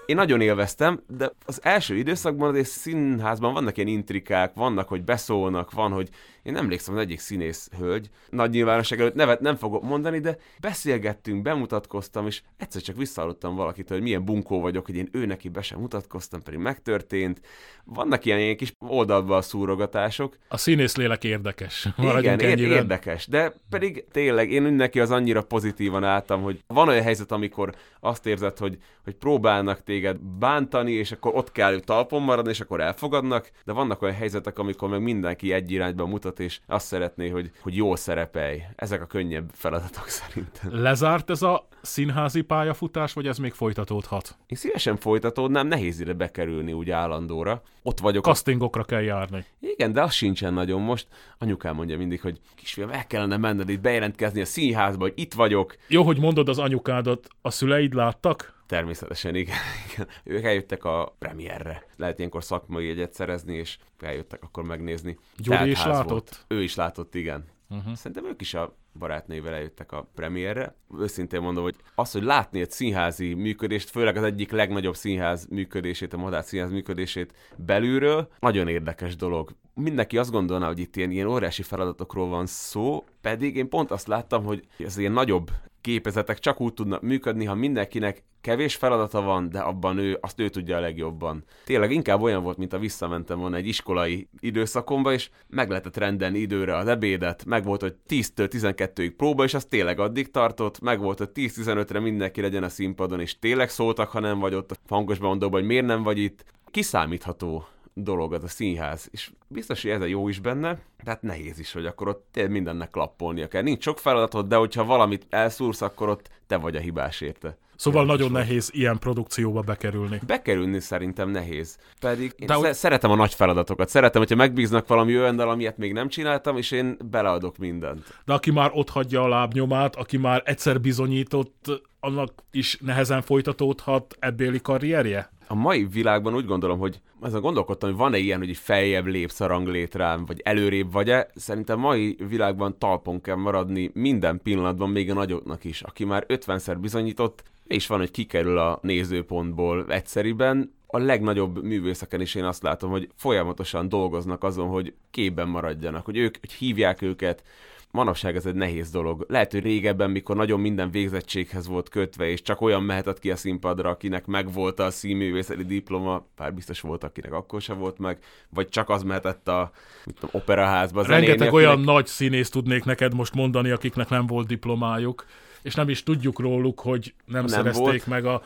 [0.09, 5.71] én nagyon élveztem, de az első időszakban az színházban vannak ilyen intrikák, vannak, hogy beszólnak,
[5.71, 6.09] van, hogy
[6.49, 11.41] én emlékszem az egyik színész hölgy, nagy nyilvánosság előtt nevet nem fogok mondani, de beszélgettünk,
[11.41, 15.61] bemutatkoztam, és egyszer csak visszahallottam valakit, hogy milyen bunkó vagyok, hogy én ő neki be
[15.61, 17.41] sem mutatkoztam, pedig megtörtént.
[17.83, 20.37] Vannak ilyen, ilyen kis oldalba a szúrogatások.
[20.47, 21.87] A színész lélek érdekes.
[22.17, 27.03] Igen, ér- érdekes, de pedig tényleg én neki az annyira pozitívan álltam, hogy van olyan
[27.03, 32.49] helyzet, amikor azt érzed, hogy, hogy próbálnak téged bántani, és akkor ott kell talpon maradni,
[32.51, 36.85] és akkor elfogadnak, de vannak olyan helyzetek, amikor meg mindenki egy irányba mutat, és azt
[36.85, 38.61] szeretné, hogy, hogy jól szerepelj.
[38.75, 40.81] Ezek a könnyebb feladatok szerintem.
[40.81, 44.37] Lezárt ez a színházi pályafutás, vagy ez még folytatódhat?
[44.47, 47.61] Én szívesen folytatódnám, nehéz ide bekerülni úgy állandóra.
[47.83, 48.23] Ott vagyok.
[48.23, 49.45] Castingokra kell járni.
[49.59, 51.07] Igen, de az sincsen nagyon most.
[51.37, 55.75] Anyukám mondja mindig, hogy kisfiam, el kellene menned itt bejelentkezni a színházba, hogy itt vagyok.
[55.87, 58.58] Jó, hogy mondod az anyukádat, a szüleid láttak?
[58.69, 59.55] Természetesen, igen.
[59.91, 60.07] igen.
[60.23, 61.83] Ők eljöttek a premierre.
[61.95, 65.17] Lehet ilyenkor szakmai jegyet szerezni, és eljöttek akkor megnézni.
[65.37, 66.09] Gyuri is látott?
[66.09, 66.45] Volt.
[66.47, 67.45] Ő is látott, igen.
[67.69, 67.93] Uh-huh.
[67.93, 70.75] Szerintem ők is a barátnővel eljöttek a premierre.
[70.99, 76.13] Őszintén mondom, hogy az, hogy látni egy színházi működést, főleg az egyik legnagyobb színház működését,
[76.13, 79.55] a Madách Színház működését belülről, nagyon érdekes dolog.
[79.73, 84.07] Mindenki azt gondolná, hogy itt ilyen, ilyen óriási feladatokról van szó, pedig én pont azt
[84.07, 85.51] láttam, hogy ez ilyen nagyobb
[85.81, 90.49] gépezetek csak úgy tudnak működni, ha mindenkinek kevés feladata van, de abban ő, azt ő
[90.49, 91.43] tudja a legjobban.
[91.65, 96.39] Tényleg inkább olyan volt, mint a visszamentem volna egy iskolai időszakomba, és meg lehetett rendelni
[96.39, 100.99] időre az ebédet, meg volt, hogy 10-től 12-ig próba, és az tényleg addig tartott, meg
[100.99, 104.75] volt, hogy 10-15-re mindenki legyen a színpadon, és tényleg szóltak, ha nem vagy ott a
[104.87, 106.43] hangos bemondóban, hogy miért nem vagy itt.
[106.71, 107.67] Kiszámítható
[108.03, 111.71] dolog az a színház, és biztos, hogy ez a jó is benne, tehát nehéz is,
[111.71, 113.61] hogy akkor ott mindennek klappolnia kell.
[113.61, 117.57] Nincs sok feladatod, de hogyha valamit elszúrsz, akkor ott te vagy a hibás érte.
[117.79, 120.19] Szóval Én nagyon nehéz ilyen produkcióba bekerülni.
[120.27, 121.77] Bekerülni szerintem nehéz.
[121.99, 123.89] Pedig én De sz- szeretem a nagy feladatokat.
[123.89, 128.21] Szeretem, hogyha megbíznak valami olyannal, amilyet még nem csináltam, és én beleadok mindent.
[128.25, 134.15] De aki már ott hagyja a lábnyomát, aki már egyszer bizonyított, annak is nehezen folytatódhat
[134.19, 135.29] ebbéli karrierje?
[135.51, 139.47] A mai világban úgy gondolom, hogy a gondolkodtam, hogy van-e ilyen, hogy feljebb lépsz a
[139.47, 141.29] ranglétrán, vagy előrébb vagy-e.
[141.35, 145.81] Szerintem mai világban talpon kell maradni minden pillanatban, még a nagyoknak is.
[145.81, 152.35] Aki már 50-szer bizonyított, és van, hogy kikerül a nézőpontból egyszeriben, a legnagyobb művészeken is
[152.35, 157.43] én azt látom, hogy folyamatosan dolgoznak azon, hogy képben maradjanak, hogy ők hogy hívják őket,
[157.91, 159.25] manapság ez egy nehéz dolog.
[159.27, 163.35] Lehet, hogy régebben, mikor nagyon minden végzettséghez volt kötve, és csak olyan mehetett ki a
[163.35, 168.17] színpadra, akinek megvolt a színművészeti diploma, pár biztos volt, akinek akkor sem volt meg,
[168.49, 169.71] vagy csak az mehetett a
[170.03, 171.03] tudom, operaházba.
[171.03, 171.93] Rengeteg zenélni, olyan akinek...
[171.93, 175.25] nagy színész tudnék neked most mondani, akiknek nem volt diplomájuk,
[175.61, 178.07] és nem is tudjuk róluk, hogy nem, nem szerezték volt.
[178.07, 178.41] meg a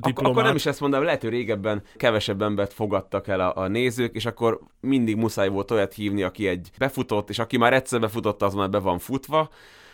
[0.00, 0.32] diplomát.
[0.32, 4.14] Akkor nem is ezt mondom, lehet, hogy régebben kevesebb embert fogadtak el a, a nézők,
[4.14, 8.42] és akkor mindig muszáj volt olyat hívni, aki egy befutott, és aki már egyszer befutott,
[8.42, 9.48] az már be van futva.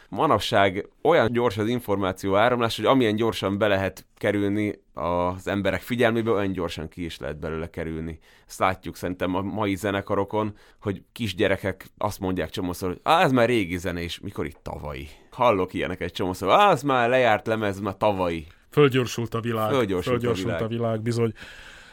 [0.08, 6.30] Manapság olyan gyors az információ áramlás, hogy amilyen gyorsan be lehet kerülni az emberek figyelmébe,
[6.30, 8.18] olyan gyorsan ki is lehet belőle kerülni.
[8.48, 13.48] Ezt látjuk szerintem a mai zenekarokon, hogy kisgyerekek azt mondják csomószor, hogy ah, ez már
[13.48, 15.08] régi zene, és mikor itt tavalyi.
[15.30, 18.46] Hallok ilyenek egy csomószor, ah, ez már lejárt lemez, már tavalyi.
[18.74, 19.70] Fölgyorsult a világ.
[19.70, 20.62] Fölgyorsult, Fölgyorsult a, világ.
[20.62, 21.32] a világ, bizony.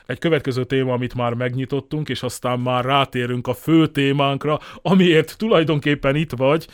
[0.05, 6.15] Egy következő téma, amit már megnyitottunk, és aztán már rátérünk a fő témánkra, amiért tulajdonképpen
[6.15, 6.67] itt vagy.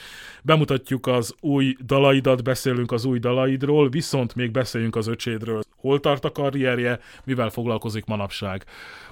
[0.43, 5.61] Bemutatjuk az új dalaidat, beszélünk az új dalaidról, viszont még beszéljünk az öcsédről.
[5.75, 8.63] Hol tart a karrierje, mivel foglalkozik manapság.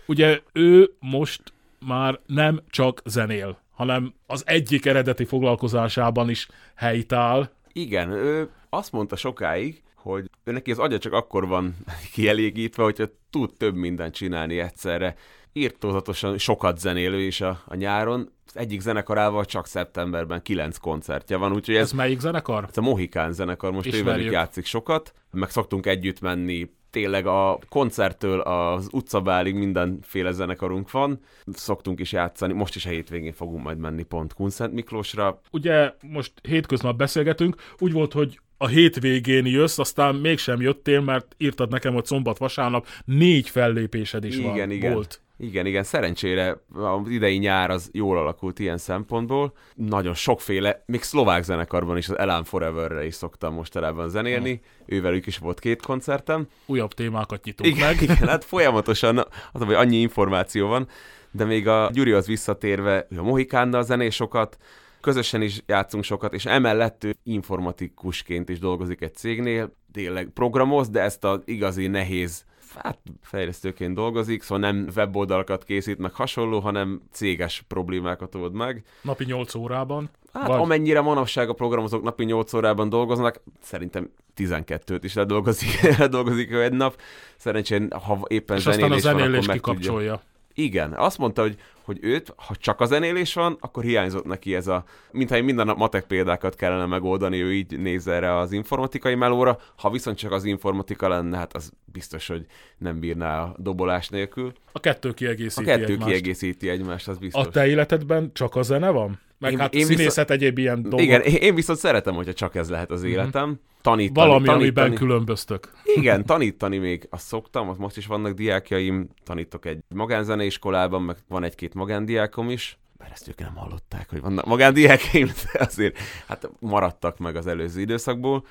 [0.05, 1.41] Ugye ő most
[1.87, 7.49] már nem csak zenél, hanem az egyik eredeti foglalkozásában is helytáll.
[7.73, 11.75] Igen, ő azt mondta sokáig, hogy neki az agya csak akkor van
[12.13, 15.15] kielégítve, hogyha tud több mindent csinálni egyszerre.
[15.53, 21.53] Írtózatosan sokat zenélő is a, a nyáron, az egyik zenekarával csak szeptemberben kilenc koncertje van,
[21.53, 21.81] úgyhogy ez...
[21.81, 22.65] Ez melyik zenekar?
[22.69, 28.39] Ez a Mohikán zenekar, most ővelük játszik sokat, meg szoktunk együtt menni tényleg a koncerttől
[28.39, 31.19] az utcabálig mindenféle zenekarunk van.
[31.53, 35.41] Szoktunk is játszani, most is a hétvégén fogunk majd menni pont Kunszent Miklósra.
[35.51, 41.69] Ugye most hétköznap beszélgetünk, úgy volt, hogy a hétvégén jössz, aztán mégsem jöttél, mert írtad
[41.69, 44.93] nekem, hogy szombat-vasárnap négy fellépésed is igen, van, igen.
[44.93, 45.19] volt.
[45.37, 49.53] Igen, igen, szerencsére az idei nyár az jól alakult ilyen szempontból.
[49.75, 54.61] Nagyon sokféle, még szlovák zenekarban is, az Elan Forever-re is szoktam mostanában zenélni.
[54.63, 54.83] Ha.
[54.85, 56.47] Ővelük is volt két koncertem.
[56.65, 58.01] Újabb témákat nyitunk igen, meg.
[58.01, 59.17] Igen, hát folyamatosan,
[59.51, 60.87] az, hogy annyi információ van,
[61.31, 64.57] de még a az visszatérve, a Mohikánnal zenés sokat,
[65.05, 71.01] közösen is játszunk sokat, és emellett ő informatikusként is dolgozik egy cégnél, tényleg programoz, de
[71.01, 72.45] ezt az igazi nehéz
[72.77, 78.83] hát fejlesztőként dolgozik, szóval nem weboldalakat készít, meg hasonló, hanem céges problémákat old meg.
[79.01, 80.09] Napi 8 órában.
[80.33, 80.59] Hát vagy...
[80.59, 86.73] amennyire manapság a programozók napi 8 órában dolgoznak, szerintem 12-t is ledolgozik, ledolgozik ő egy
[86.73, 87.01] nap.
[87.37, 90.11] Szerencsén, ha éppen És zenélés aztán a zenélés van, kikapcsolja.
[90.11, 90.33] Tudja.
[90.57, 94.67] Igen, azt mondta, hogy, hogy őt, ha csak a zenélés van, akkor hiányzott neki ez
[94.67, 99.59] a, mintha minden nap matek példákat kellene megoldani, ő így néz erre az informatikai melóra,
[99.75, 102.45] ha viszont csak az informatika lenne, hát az biztos, hogy
[102.77, 104.53] nem bírná a dobolás nélkül.
[104.71, 106.09] A kettő kiegészíti A kettő egymást.
[106.09, 107.45] kiegészíti egymást, az biztos.
[107.45, 109.19] A te életedben csak a zene van?
[109.37, 110.29] Meg én, hát én színészet viszont...
[110.29, 111.01] egyéb ilyen dolgok.
[111.01, 113.09] Igen, én viszont szeretem, hogyha csak ez lehet az mhm.
[113.09, 113.45] életem.
[113.45, 113.59] Mm-hmm.
[113.81, 114.63] Tanítani, Valami, tanítani.
[114.63, 115.71] amiben különböztök.
[115.95, 121.73] Igen, tanítani még azt szoktam, most is vannak diákjaim, tanítok egy magánzeneiskolában, meg van egy-két
[121.73, 127.35] magándiákom is, bár ezt ők nem hallották, hogy vannak magándiákjaim, de azért hát maradtak meg
[127.35, 128.45] az előző időszakból.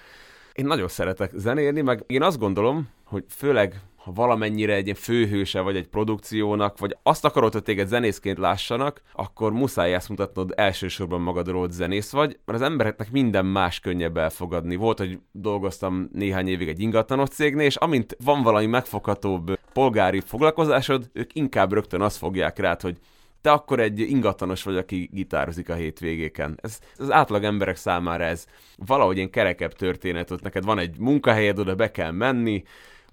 [0.52, 5.76] Én nagyon szeretek zenélni, meg én azt gondolom, hogy főleg ha valamennyire egy főhőse vagy
[5.76, 11.60] egy produkciónak, vagy azt akarod, hogy téged zenészként lássanak, akkor muszáj ezt mutatnod elsősorban magadról,
[11.60, 14.76] hogy zenész vagy, mert az embereknek minden más könnyebb elfogadni.
[14.76, 21.10] Volt, hogy dolgoztam néhány évig egy ingatlanos cégnél, és amint van valami megfoghatóbb polgári foglalkozásod,
[21.12, 22.96] ők inkább rögtön azt fogják rád, hogy
[23.40, 26.58] te akkor egy ingatlanos vagy, aki gitározik a hétvégéken.
[26.62, 31.58] Ez, az átlag emberek számára ez valahogy egy kerekebb történet, ott neked van egy munkahelyed,
[31.58, 32.62] oda be kell menni,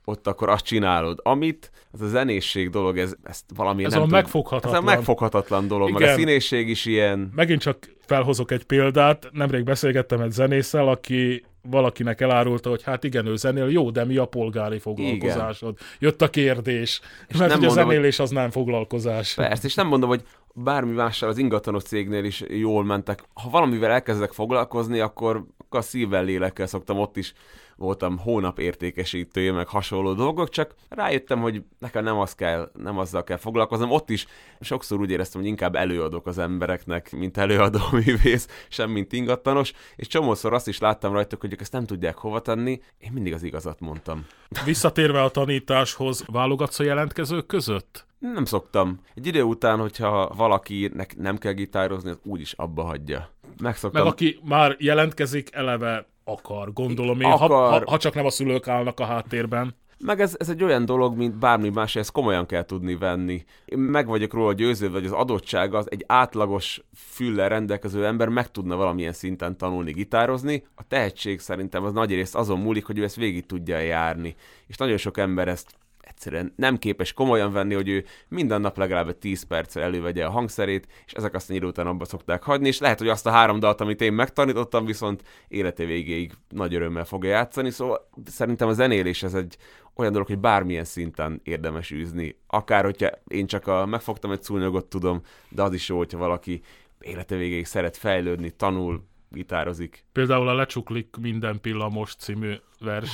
[0.06, 4.04] ott akkor azt csinálod, amit, az a zenészség dolog, ez, ezt valami ez nem a
[4.04, 4.74] tud, megfoghatatlan.
[4.74, 6.02] Ez a megfoghatatlan dolog, Igen.
[6.02, 7.32] meg a színészség is ilyen.
[7.36, 13.26] Megint csak felhozok egy példát, nemrég beszélgettem egy zenésszel, aki valakinek elárulta, hogy hát igen,
[13.26, 15.74] ő zenél, jó, de mi a polgári foglalkozásod?
[15.76, 15.88] Igen.
[16.00, 18.26] Jött a kérdés, és mert nem ugye mondom, a zenélés hogy...
[18.26, 19.34] az nem foglalkozás.
[19.34, 23.24] Persze, és nem mondom, hogy bármi mással az ingatlanos cégnél is jól mentek.
[23.34, 27.34] Ha valamivel elkezdek foglalkozni, akkor, a szívvel, lélekkel szoktam ott is
[27.82, 33.24] voltam hónap értékesítője, meg hasonló dolgok, csak rájöttem, hogy nekem nem, az kell, nem azzal
[33.24, 33.92] kell foglalkoznom.
[33.92, 34.26] Ott is
[34.60, 40.08] sokszor úgy éreztem, hogy inkább előadok az embereknek, mint előadó művész, sem mint ingatlanos, és
[40.08, 43.44] csomószor azt is láttam rajtuk, hogy ők ezt nem tudják hova tenni, én mindig az
[43.44, 44.26] igazat mondtam.
[44.66, 48.10] Visszatérve a tanításhoz, válogatsz a jelentkezők között?
[48.22, 49.00] Nem szoktam.
[49.16, 53.30] Egy idő után, hogyha valakinek nem kell gitározni, az úgyis abba hagyja.
[53.62, 54.04] Megszoktam.
[54.04, 57.50] Meg aki már jelentkezik, eleve akar, gondolom én, akar.
[57.50, 59.76] Ha, ha, ha csak nem a szülők állnak a háttérben.
[60.04, 63.46] Meg ez, ez egy olyan dolog, mint bármi más, ezt komolyan kell tudni venni.
[63.66, 68.52] Én meg vagyok róla győződve, hogy az adottság az egy átlagos füllel rendelkező ember meg
[68.52, 70.66] tudna valamilyen szinten tanulni gitározni.
[70.76, 74.36] A tehetség szerintem az nagy részt azon múlik, hogy ő ezt végig tudja járni.
[74.68, 75.76] És nagyon sok ember ezt
[76.22, 80.88] egyszerűen nem képes komolyan venni, hogy ő minden nap legalább 10 perccel elővegye a hangszerét,
[81.06, 83.82] és ezek aztán idő után abba szokták hagyni, és lehet, hogy azt a három dalt,
[83.82, 89.34] amit én megtanítottam, viszont élete végéig nagy örömmel fogja játszani, szóval szerintem a zenélés ez
[89.34, 89.58] egy
[89.96, 92.36] olyan dolog, hogy bármilyen szinten érdemes űzni.
[92.48, 96.62] Akár, hogyha én csak a megfogtam egy szúnyogot tudom, de az is jó, hogyha valaki
[97.00, 100.06] élete végéig szeret fejlődni, tanul, gitározik.
[100.12, 103.12] Például a Lecsuklik minden pillamos című vers.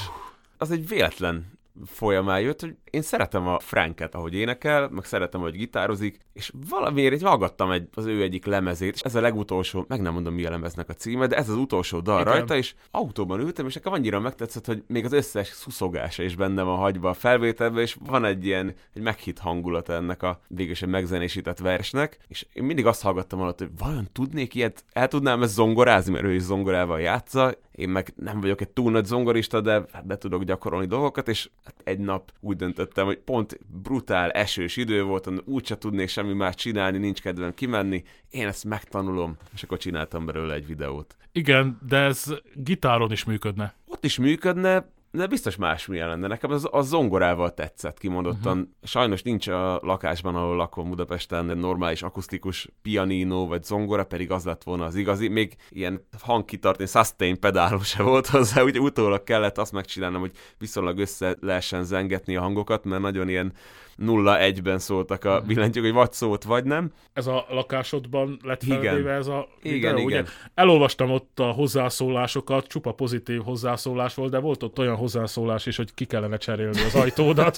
[0.57, 5.55] Az egy véletlen folyamán jött, hogy én szeretem a Franket, ahogy énekel, meg szeretem, hogy
[5.55, 10.01] gitározik, és valamiért így hallgattam egy, az ő egyik lemezét, és ez a legutolsó, meg
[10.01, 12.33] nem mondom mi a lemeznek a címe, de ez az utolsó dal Igen.
[12.33, 16.61] rajta, és autóban ültem, és nekem annyira megtetszett, hogy még az összes szuszogása is benne
[16.61, 21.59] van hagyva a felvételbe, és van egy ilyen egy meghitt hangulata ennek a végesen megzenésített
[21.59, 26.11] versnek, és én mindig azt hallgattam alatt, hogy vajon tudnék ilyet, el tudnám ezt zongorázni,
[26.11, 30.05] mert ő is zongorával játsza, én meg nem vagyok egy túl nagy zongorista, de hát
[30.05, 32.55] be tudok gyakorolni dolgokat, és hát egy nap úgy
[32.87, 38.03] döntöttem, hogy pont brutál esős idő volt, úgyse tudnék semmi más csinálni, nincs kedvem kimenni,
[38.29, 41.15] én ezt megtanulom, és akkor csináltam belőle egy videót.
[41.31, 43.73] Igen, de ez gitáron is működne.
[43.85, 46.27] Ott is működne, de biztos másmilyen lenne.
[46.27, 48.57] Nekem az, az zongorával tetszett kimondottan.
[48.57, 48.73] Uh-huh.
[48.83, 54.45] Sajnos nincs a lakásban, ahol lakom Budapesten egy normális akusztikus pianino vagy zongora, pedig az
[54.45, 55.27] lett volna az igazi.
[55.27, 60.97] Még ilyen hangkitartni, sustain pedálom se volt hozzá, úgy utólag kellett azt megcsinálnom, hogy viszonylag
[60.97, 63.53] össze lehessen zengetni a hangokat, mert nagyon ilyen
[63.97, 65.47] nulla egyben szóltak a mhm.
[65.47, 66.91] billentyűk, hogy vagy szót, vagy nem.
[67.13, 70.03] Ez a lakásodban lett felvéve ez a videó, igen, ugye?
[70.03, 70.27] igen.
[70.53, 75.93] Elolvastam ott a hozzászólásokat, csupa pozitív hozzászólás volt, de volt ott olyan hozzászólás is, hogy
[75.93, 77.55] ki kellene cserélni az ajtódat.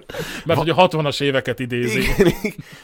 [0.46, 2.00] Mert hogy a 60-as éveket idézi.
[2.00, 2.32] Igen,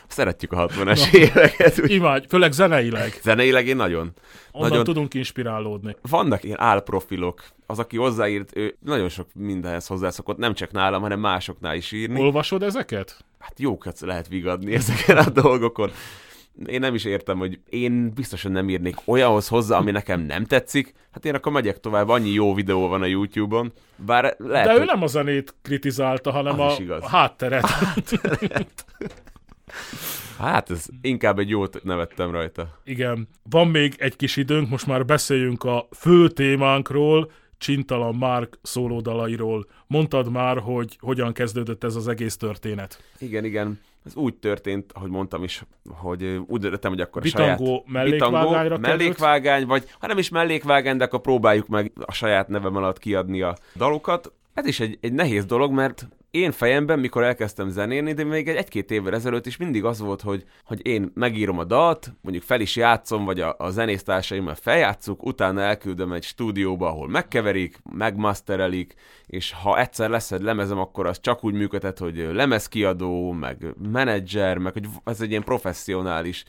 [0.06, 1.80] Szeretjük a 60-as éveket.
[1.80, 1.90] úgy.
[1.90, 3.18] Imádj, főleg zeneileg.
[3.22, 4.12] Zeneileg én nagyon.
[4.58, 5.96] Onnan Nagyon- tudunk inspirálódni.
[6.10, 7.44] Vannak ilyen álprofilok.
[7.66, 12.20] Az, aki hozzáírt, ő nagyon sok mindenhez hozzászokott, nem csak nálam, hanem másoknál is írni.
[12.20, 12.97] Olvasod ezeket?
[13.38, 15.90] Hát jókat lehet vigadni ezeken a dolgokon.
[16.66, 20.94] Én nem is értem, hogy én biztosan nem írnék olyanhoz hozzá, ami nekem nem tetszik.
[21.12, 23.72] Hát én akkor megyek tovább, annyi jó videó van a YouTube-on.
[23.96, 24.86] Bár lehet, De ő hogy...
[24.86, 27.66] nem a zenét kritizálta, hanem a a hátteret.
[30.38, 32.80] Hát ez inkább egy jót nevettem rajta.
[32.84, 33.28] Igen.
[33.50, 39.66] Van még egy kis időnk, most már beszéljünk a fő témánkról, Csintalan Márk szólódalairól.
[39.86, 43.02] Mondtad már, hogy hogyan kezdődött ez az egész történet.
[43.18, 43.80] Igen, igen.
[44.06, 47.58] Ez úgy történt, ahogy mondtam is, hogy úgy döntöttem, hogy akkor a saját...
[47.58, 48.80] Bitangó mellékvágányra került.
[48.80, 53.42] mellékvágány, vagy ha nem is mellékvágány, de akkor próbáljuk meg a saját nevem alatt kiadni
[53.42, 54.32] a dalokat.
[54.54, 58.56] Ez is egy, egy nehéz dolog, mert én fejemben, mikor elkezdtem zenélni, de még egy-
[58.56, 62.60] egy-két évvel ezelőtt is mindig az volt, hogy, hogy én megírom a dalt, mondjuk fel
[62.60, 68.94] is játszom, vagy a, a zenésztársaimmal feljátszuk, utána elküldöm egy stúdióba, ahol megkeverik, megmasterelik,
[69.26, 74.58] és ha egyszer lesz egy lemezem, akkor az csak úgy működhet, hogy lemezkiadó, meg menedzser,
[74.58, 76.44] meg hogy ez egy ilyen professzionális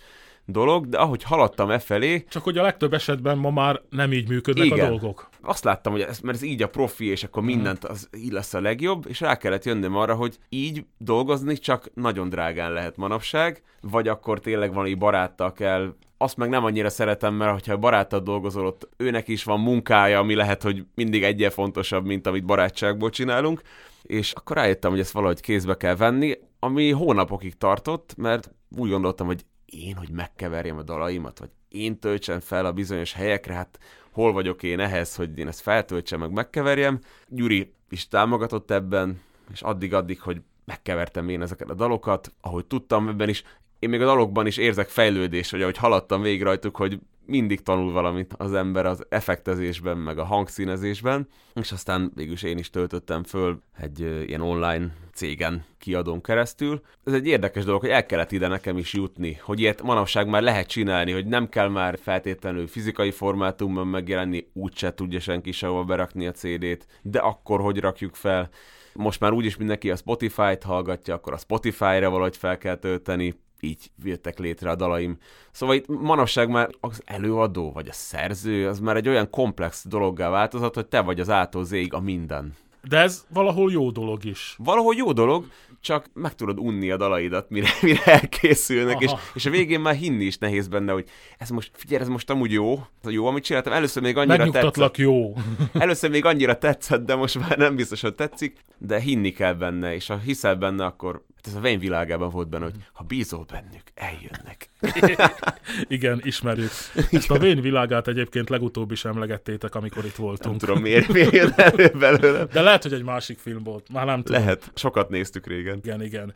[0.51, 4.29] dolog, de ahogy haladtam e felé, Csak hogy a legtöbb esetben ma már nem így
[4.29, 4.85] működnek Igen.
[4.85, 5.29] a dolgok.
[5.41, 8.53] azt láttam, hogy ez, mert ez így a profi, és akkor mindent az így lesz
[8.53, 13.63] a legjobb, és rá kellett jönnöm arra, hogy így dolgozni csak nagyon drágán lehet manapság,
[13.81, 18.65] vagy akkor tényleg valami baráttal kell azt meg nem annyira szeretem, mert hogyha baráttal dolgozol,
[18.65, 23.61] ott őnek is van munkája, ami lehet, hogy mindig egyen fontosabb, mint amit barátságból csinálunk,
[24.01, 29.27] és akkor rájöttem, hogy ezt valahogy kézbe kell venni, ami hónapokig tartott, mert úgy gondoltam,
[29.27, 33.79] hogy én, hogy megkeverjem a dalaimat, vagy én töltsem fel a bizonyos helyekre, hát
[34.11, 36.99] hol vagyok én ehhez, hogy én ezt feltöltsem, meg megkeverjem.
[37.27, 43.29] Gyuri is támogatott ebben, és addig-addig, hogy megkevertem én ezeket a dalokat, ahogy tudtam ebben
[43.29, 43.43] is.
[43.79, 46.99] Én még a dalokban is érzek fejlődést, hogy ahogy haladtam végig rajtuk, hogy
[47.29, 52.69] mindig tanul valamit az ember az effektezésben, meg a hangszínezésben, és aztán végülis én is
[52.69, 56.81] töltöttem föl egy ilyen online cégen kiadón keresztül.
[57.05, 60.41] Ez egy érdekes dolog, hogy el kellett ide nekem is jutni, hogy ilyet manapság már
[60.41, 66.27] lehet csinálni, hogy nem kell már feltétlenül fizikai formátumban megjelenni, úgyse tudja senki sehova berakni
[66.27, 68.49] a CD-t, de akkor hogy rakjuk fel.
[68.93, 73.91] Most már úgyis mindenki a Spotify-t hallgatja, akkor a Spotify-ra valahogy fel kell tölteni, így
[74.03, 75.17] jöttek létre a dalaim.
[75.51, 80.29] Szóval itt manapság már az előadó, vagy a szerző, az már egy olyan komplex dologgá
[80.29, 82.53] változott, hogy te vagy az ától zéig a minden.
[82.89, 84.55] De ez valahol jó dolog is.
[84.57, 85.45] Valahogy jó dolog,
[85.81, 89.19] csak meg tudod unni a dalaidat, mire, mire elkészülnek, és, Aha.
[89.33, 92.51] és a végén már hinni is nehéz benne, hogy ez most, figyelj, ez most amúgy
[92.51, 95.33] jó, ez jó, amit csináltam, először még annyira tetszett, jó.
[95.73, 99.93] először még annyira tetszett, de most már nem biztos, hogy tetszik, de hinni kell benne,
[99.93, 103.45] és ha hiszel benne, akkor hát ez a Wayne világában volt benne, hogy ha bízol
[103.51, 104.69] bennük, eljönnek.
[105.87, 106.71] Igen, ismerjük.
[107.11, 110.59] Ezt a vén világát egyébként legutóbb is emlegettétek, amikor itt Nem voltunk.
[110.59, 112.45] tudom, miért, miért jön elő belőle.
[112.45, 113.91] De lehet, hogy egy másik film volt.
[113.91, 114.41] Már nem tudom.
[114.41, 115.77] Lehet, sokat néztük régen.
[115.83, 116.33] Igen, igen.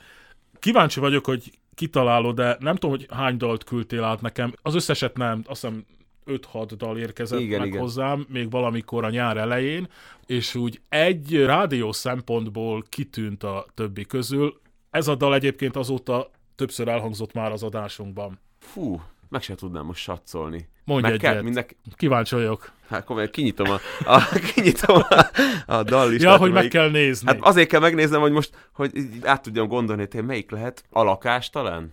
[0.59, 4.53] Kíváncsi vagyok, hogy kitalálod, de nem tudom, hogy hány dalt küldtél át nekem.
[4.61, 5.85] Az összeset nem, azt hiszem
[6.25, 7.79] 5-6 dal érkezett Igen, meg igen.
[7.79, 9.87] hozzám, még valamikor a nyár elején,
[10.25, 14.61] és úgy egy rádió szempontból kitűnt a többi közül.
[14.93, 18.39] Ez a dal egyébként azóta többször elhangzott már az adásunkban.
[18.59, 20.69] Fú, meg sem tudnám most satszolni.
[20.85, 21.31] Mondj meg egyet.
[21.33, 22.71] kell, mindenki, Kíváncsi vagyok.
[22.87, 24.21] hát komolyan kinyitom a, a,
[24.53, 25.25] kinyitom a,
[25.73, 26.31] a dallistát.
[26.31, 27.27] Ja, hogy meg melyik- kell nézni.
[27.27, 30.83] Hát azért kell megnéznem, hogy most, hogy át tudjam gondolni, hogy melyik lehet.
[30.89, 31.89] A lakás talán?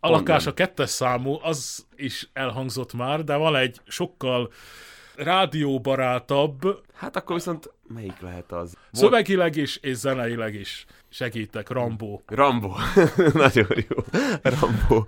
[0.00, 4.50] A lakás a kettes számú, az is elhangzott már, de van egy sokkal
[5.18, 8.72] rádióbarátabb, Hát akkor viszont melyik lehet az?
[8.72, 10.84] Volt- szövegileg is és zeneileg is.
[11.08, 12.22] Segítek, Rambó.
[12.26, 12.72] Rambo.
[13.32, 13.96] nagyon jó.
[14.42, 15.04] Rambo.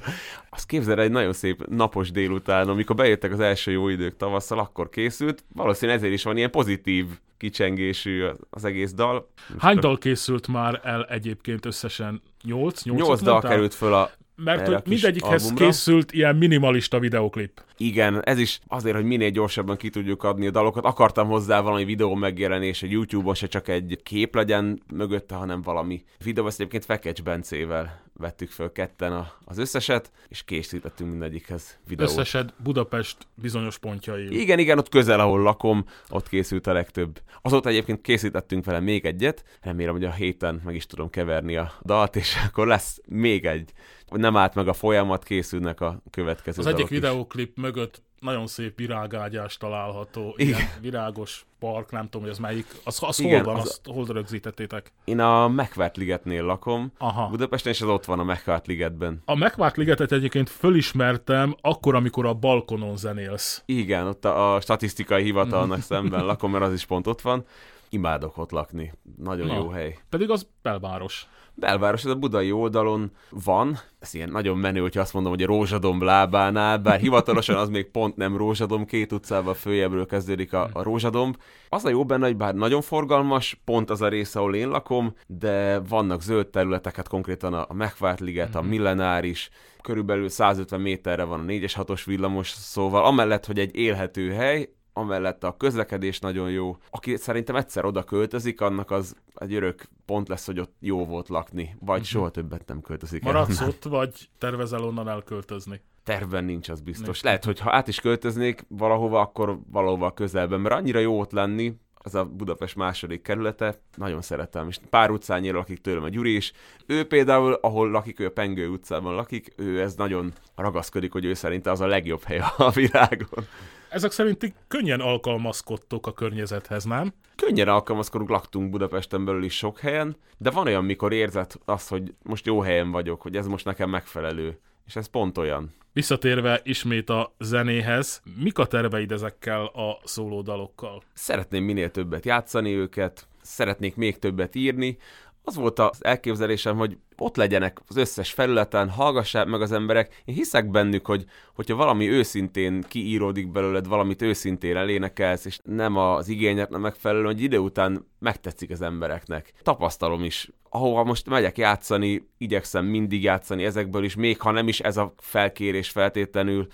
[0.50, 4.58] Azt képzeld el, egy nagyon szép napos délután, amikor bejöttek az első jó idők tavasszal,
[4.58, 5.44] akkor készült.
[5.54, 9.30] Valószínűleg ezért is van ilyen pozitív kicsengésű az egész dal.
[9.58, 12.22] Hány dal készült már el egyébként összesen?
[12.42, 12.82] Nyolc?
[12.82, 14.10] Nyolc dal került föl a
[14.44, 15.64] Mert hogy mindegyikhez albumra.
[15.64, 17.62] készült ilyen minimalista videoklip.
[17.76, 20.84] Igen, ez is azért, hogy minél gyorsabban ki tudjuk adni a dalokat.
[20.84, 26.02] Akartam hozzá valami videó megjelenés, egy YouTube-on se csak egy kép legyen mögötte, hanem valami
[26.24, 26.46] videó.
[26.46, 32.10] Ezt egyébként Fekecs Bencével vettük föl ketten a, az összeset, és készítettünk mindegyikhez videót.
[32.10, 34.40] Összesed Budapest bizonyos pontjai.
[34.40, 37.20] Igen, igen, ott közel, ahol lakom, ott készült a legtöbb.
[37.42, 41.72] Azóta egyébként készítettünk vele még egyet, remélem, hogy a héten meg is tudom keverni a
[41.84, 43.72] dalt, és akkor lesz még egy.
[44.10, 46.98] Nem állt meg a folyamat, készülnek a következő Az egyik dalok is.
[46.98, 50.58] videóklip mögött nagyon szép virágágyás található, Igen.
[50.58, 53.80] ilyen virágos park, nem tudom, hogy az melyik, az, az Igen, hol van, az- azt
[53.94, 54.92] hol rögzítettétek?
[55.04, 57.28] Én a Megvárt ligetnél lakom, Aha.
[57.28, 59.22] Budapesten, és az ott van a Megvárt ligetben.
[59.24, 63.62] A Megvárt ligetet egyébként fölismertem akkor, amikor a balkonon zenélsz.
[63.66, 67.44] Igen, ott a, a statisztikai hivatalnak szemben lakom, mert az is pont ott van.
[67.88, 68.92] Imádok ott lakni.
[69.16, 69.54] Nagyon Na.
[69.54, 69.98] jó hely.
[70.08, 71.26] Pedig az belváros.
[71.54, 73.78] Belváros, ez a budai oldalon van.
[73.98, 77.90] Ez ilyen nagyon menő, hogyha azt mondom, hogy a Rózsadomb lábánál, bár hivatalosan az még
[77.90, 81.36] pont nem Rózsadomb, két utcával följebről kezdődik a, a Rózsadomb.
[81.68, 85.14] Az a jó benne, hogy bár nagyon forgalmas, pont az a rész, ahol én lakom,
[85.26, 89.50] de vannak zöld területek, hát konkrétan a, a Megvárt liget, a Millenáris,
[89.82, 95.44] körülbelül 150 méterre van a 4-es 6-os villamos, szóval amellett, hogy egy élhető hely, amellett
[95.44, 96.76] a közlekedés nagyon jó.
[96.90, 101.28] Aki szerintem egyszer oda költözik, annak az egy örök pont lesz, hogy ott jó volt
[101.28, 103.32] lakni, vagy soha többet nem költözik el.
[103.32, 103.72] Maradsz onnan.
[103.74, 105.80] ott, vagy tervezel onnan elköltözni?
[106.04, 107.06] Tervben nincs, az biztos.
[107.06, 107.22] Nincs.
[107.22, 111.74] Lehet, hogy ha át is költöznék valahova, akkor valahova közelben, mert annyira jó ott lenni,
[112.02, 116.52] az a Budapest második kerülete, nagyon szeretem, és pár utcányira lakik tőlem a Gyuri is.
[116.86, 121.34] Ő például, ahol lakik, ő a Pengő utcában lakik, ő ez nagyon ragaszkodik, hogy ő
[121.34, 123.46] szerinte az a legjobb hely a világon.
[123.90, 127.12] Ezek szerint ti könnyen alkalmazkodtok a környezethez, nem?
[127.36, 132.14] könnyen alkalmazkodunk, laktunk Budapesten belül is sok helyen, de van olyan, mikor érzed azt, hogy
[132.22, 134.58] most jó helyen vagyok, hogy ez most nekem megfelelő.
[134.86, 135.74] És ez pont olyan.
[135.92, 141.02] Visszatérve ismét a zenéhez, mik a terveid ezekkel a szólódalokkal?
[141.12, 144.98] Szeretném minél többet játszani őket, szeretnék még többet írni.
[145.44, 150.22] Az volt az elképzelésem, hogy ott legyenek az összes felületen, hallgassák meg az emberek.
[150.24, 156.28] Én hiszek bennük, hogy hogyha valami őszintén kiíródik belőled, valamit őszintén elénekelsz, és nem az
[156.28, 159.52] igényeknek megfelelő, hogy idő után megtetszik az embereknek.
[159.62, 160.50] Tapasztalom is.
[160.68, 165.14] Ahova most megyek játszani, igyekszem mindig játszani ezekből is, még ha nem is ez a
[165.16, 166.66] felkérés feltétlenül,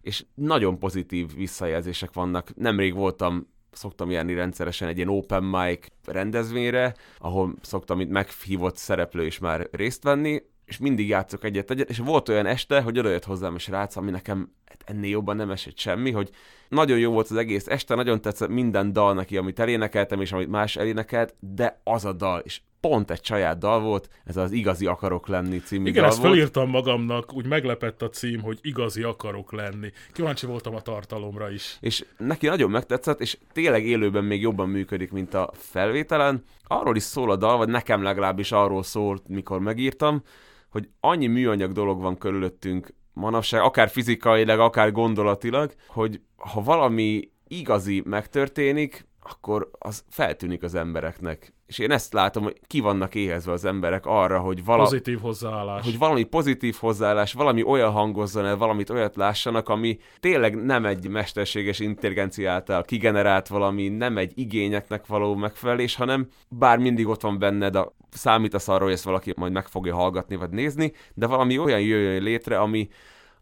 [0.00, 2.56] és nagyon pozitív visszajelzések vannak.
[2.56, 9.26] Nemrég voltam szoktam járni rendszeresen egy ilyen open mic rendezvényre, ahol szoktam itt meghívott szereplő
[9.26, 13.54] is már részt venni, és mindig játszok egyet-egyet, és volt olyan este, hogy odajött hozzám
[13.54, 16.30] a srác, ami nekem hát ennél jobban nem esett semmi, hogy
[16.68, 20.48] nagyon jó volt az egész este, nagyon tetszett minden dal neki, amit elénekeltem, és amit
[20.48, 24.86] más elénekelt, de az a dal, és pont egy saját dal volt, ez az Igazi
[24.86, 26.32] akarok lenni című Igen, dal ezt volt.
[26.32, 29.92] felírtam magamnak, úgy meglepett a cím, hogy igazi akarok lenni.
[30.12, 31.76] Kíváncsi voltam a tartalomra is.
[31.80, 36.44] és neki nagyon megtetszett, és tényleg élőben még jobban működik, mint a felvételen.
[36.66, 40.22] Arról is szól a dal, vagy nekem legalábbis arról szólt, mikor megírtam,
[40.70, 48.02] hogy annyi műanyag dolog van körülöttünk manapság, akár fizikailag, akár gondolatilag, hogy ha valami igazi
[48.04, 51.52] megtörténik, akkor az feltűnik az embereknek.
[51.68, 55.84] És én ezt látom, hogy ki vannak éhezve az emberek arra, hogy vala, Pozitív hozzáállás.
[55.84, 61.08] hogy valami pozitív hozzáállás, valami olyan hangozzon el, valamit olyat lássanak, ami tényleg nem egy
[61.08, 67.38] mesterséges intelligencia által kigenerált valami, nem egy igényeknek való megfelelés, hanem bár mindig ott van
[67.38, 71.58] benned, a, számítasz arra, hogy ezt valaki majd meg fogja hallgatni vagy nézni, de valami
[71.58, 72.88] olyan jöjjön létre, ami,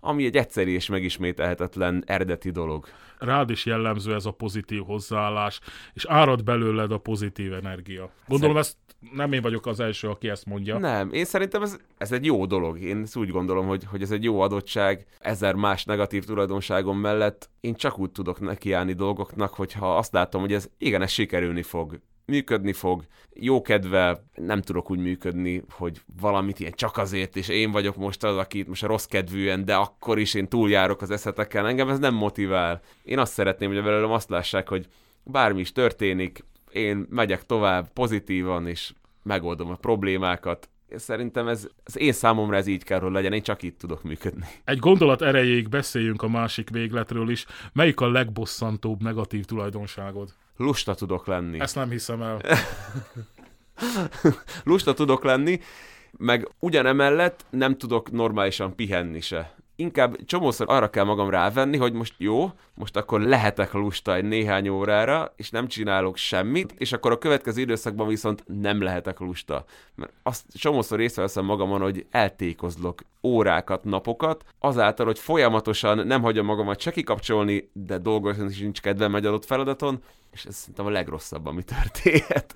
[0.07, 2.87] ami egy egyszerű és megismételhetetlen eredeti dolog.
[3.19, 5.61] Rád is jellemző ez a pozitív hozzáállás,
[5.95, 8.11] és árad belőled a pozitív energia.
[8.27, 8.77] Gondolom ezt
[9.13, 10.79] nem én vagyok az első, aki ezt mondja.
[10.79, 12.81] Nem, én szerintem ez, ez egy jó dolog.
[12.81, 15.07] Én ezt úgy gondolom, hogy, hogy ez egy jó adottság.
[15.19, 20.53] Ezer más negatív tulajdonságom mellett én csak úgy tudok nekiállni dolgoknak, hogyha azt látom, hogy
[20.53, 23.05] ez igen, ez sikerülni fog működni fog,
[23.35, 28.25] jó kedve, nem tudok úgy működni, hogy valamit ilyen csak azért, és én vagyok most
[28.25, 31.99] az, aki most a rossz kedvűen, de akkor is én túljárok az eszetekkel, engem ez
[31.99, 32.81] nem motivál.
[33.03, 34.87] Én azt szeretném, hogy velem azt lássák, hogy
[35.23, 40.69] bármi is történik, én megyek tovább pozitívan, és megoldom a problémákat.
[40.97, 44.47] Szerintem ez, az én számomra ez így kell, hogy legyen, én csak itt tudok működni.
[44.65, 47.47] Egy gondolat erejéig beszéljünk a másik végletről is.
[47.73, 50.35] Melyik a legbosszantóbb negatív tulajdonságod?
[50.57, 51.61] Lusta tudok lenni.
[51.61, 52.41] Ezt nem hiszem el.
[54.65, 55.61] Lusta tudok lenni,
[56.19, 59.55] meg ugyanemellett nem tudok normálisan pihenni se.
[59.79, 64.69] Inkább csomószor arra kell magam rávenni, hogy most jó, most akkor lehetek lusta egy néhány
[64.69, 69.65] órára, és nem csinálok semmit, és akkor a következő időszakban viszont nem lehetek lusta.
[69.95, 76.81] Mert azt csomószor észreveszem magamon, hogy eltékozlok órákat, napokat, azáltal, hogy folyamatosan nem hagyom magamat
[76.81, 80.03] se kikapcsolni, de dolgozni sincs kedvem egy adott feladaton,
[80.33, 82.55] és ez szerintem a legrosszabb, ami történhet.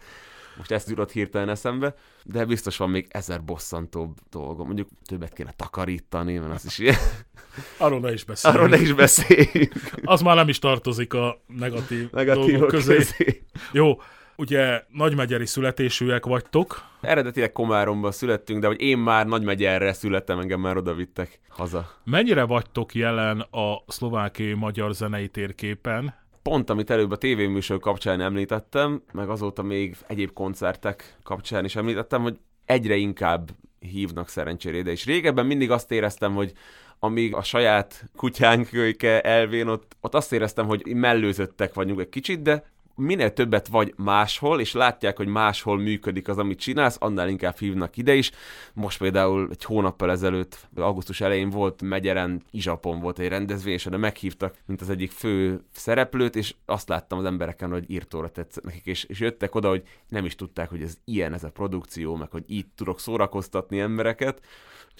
[0.61, 1.95] Most ezt jutott hirtelen eszembe,
[2.25, 4.67] de biztos van még ezer bosszantóbb dolgom.
[4.67, 6.97] Mondjuk többet kéne takarítani, mert az is ilyen.
[7.79, 8.63] Arról ne is beszéljünk.
[8.63, 9.73] Arról ne is beszéljünk.
[10.05, 12.95] Az már nem is tartozik a negatív, Negatívok dolgok közé.
[12.95, 13.43] közé.
[13.73, 14.01] Jó,
[14.37, 16.83] ugye nagymegyeri születésűek vagytok.
[17.01, 21.91] Eredetileg Komáromban születtünk, de hogy én már Nagymegyerre születtem, engem már oda vittek haza.
[22.05, 26.15] Mennyire vagytok jelen a szlovákiai magyar zenei térképen?
[26.51, 32.23] Pont, amit előbb a tévéműsor kapcsán említettem, meg azóta még egyéb koncertek kapcsán is említettem,
[32.23, 34.91] hogy egyre inkább hívnak szerencsére ide.
[34.91, 36.53] És régebben mindig azt éreztem, hogy
[36.99, 42.43] amíg a saját kutyánk kölyke elvén, ott, ott azt éreztem, hogy mellőzöttek vagyunk egy kicsit,
[42.43, 42.65] de
[43.01, 47.97] minél többet vagy máshol, és látják, hogy máshol működik az, amit csinálsz, annál inkább hívnak
[47.97, 48.31] ide is.
[48.75, 53.97] Most például egy hónappal ezelőtt, augusztus elején volt Megyeren, Izsapon volt egy rendezvény, és de
[53.97, 58.87] meghívtak, mint az egyik fő szereplőt, és azt láttam az embereken, hogy írtóra tetszett nekik,
[58.87, 62.31] és, és jöttek oda, hogy nem is tudták, hogy ez ilyen ez a produkció, meg
[62.31, 64.41] hogy így tudok szórakoztatni embereket,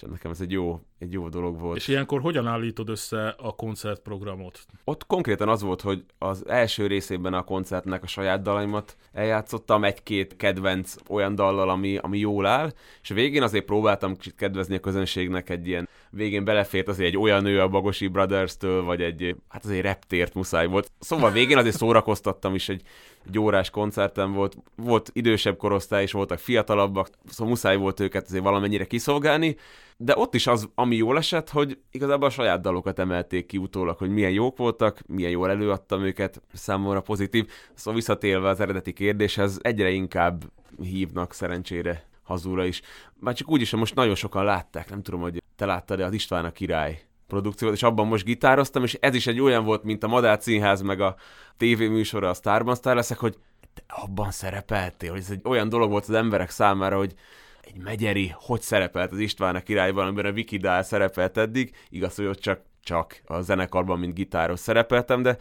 [0.01, 1.77] és nekem ez egy jó, egy jó dolog volt.
[1.77, 4.65] És ilyenkor hogyan állítod össze a koncertprogramot?
[4.83, 10.35] Ott konkrétan az volt, hogy az első részében a koncertnek a saját dalaimat eljátszottam, egy-két
[10.35, 15.49] kedvenc olyan dallal, ami, ami jól áll, és végén azért próbáltam kicsit kedvezni a közönségnek
[15.49, 19.83] egy ilyen, végén belefért azért egy olyan nő a Bagosi Brothers-től, vagy egy, hát azért
[19.83, 20.91] reptért muszáj volt.
[20.99, 22.81] Szóval végén azért szórakoztattam is, egy,
[23.27, 28.43] egy órás koncertem volt, volt idősebb korosztály, és voltak fiatalabbak, szóval muszáj volt őket azért
[28.43, 29.55] valamennyire kiszolgálni,
[29.97, 33.97] de ott is az, ami jól esett, hogy igazából a saját dalokat emelték ki utólag,
[33.97, 37.49] hogy milyen jók voltak, milyen jól előadtam őket, számomra pozitív.
[37.73, 40.43] Szóval visszatérve az eredeti kérdéshez, egyre inkább
[40.81, 42.81] hívnak szerencsére hazúra is.
[43.19, 46.13] Már csak úgy is, hogy most nagyon sokan látták, nem tudom, hogy te láttad-e az
[46.13, 47.01] István a király
[47.31, 50.81] produkciót, és abban most gitároztam, és ez is egy olyan volt, mint a Madár Színház,
[50.81, 51.15] meg a
[51.57, 53.37] tévéműsora, a Starban Star leszek, hogy
[53.73, 57.13] te abban szerepeltél, hogy ez egy olyan dolog volt az emberek számára, hogy
[57.61, 62.25] egy megyeri, hogy szerepelt az István a királyban, amiben a Vikidál szerepelt eddig, igaz, hogy
[62.25, 65.37] ott csak, csak a zenekarban, mint gitáros szerepeltem, de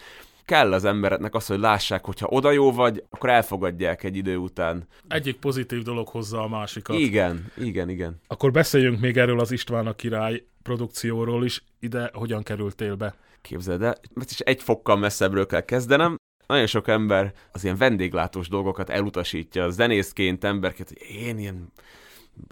[0.51, 4.87] kell az embereknek az, hogy lássák, hogyha oda jó vagy, akkor elfogadják egy idő után.
[5.09, 6.97] Egyik pozitív dolog hozza a másikat.
[6.99, 8.21] Igen, igen, igen.
[8.27, 11.65] Akkor beszéljünk még erről az István a király produkcióról is.
[11.81, 13.15] Ide hogyan kerültél be?
[13.41, 16.17] Képzeld el, mert is egy fokkal messzebbről kell kezdenem.
[16.47, 21.73] Nagyon sok ember az ilyen vendéglátós dolgokat elutasítja, zenészként, emberként, hogy én ilyen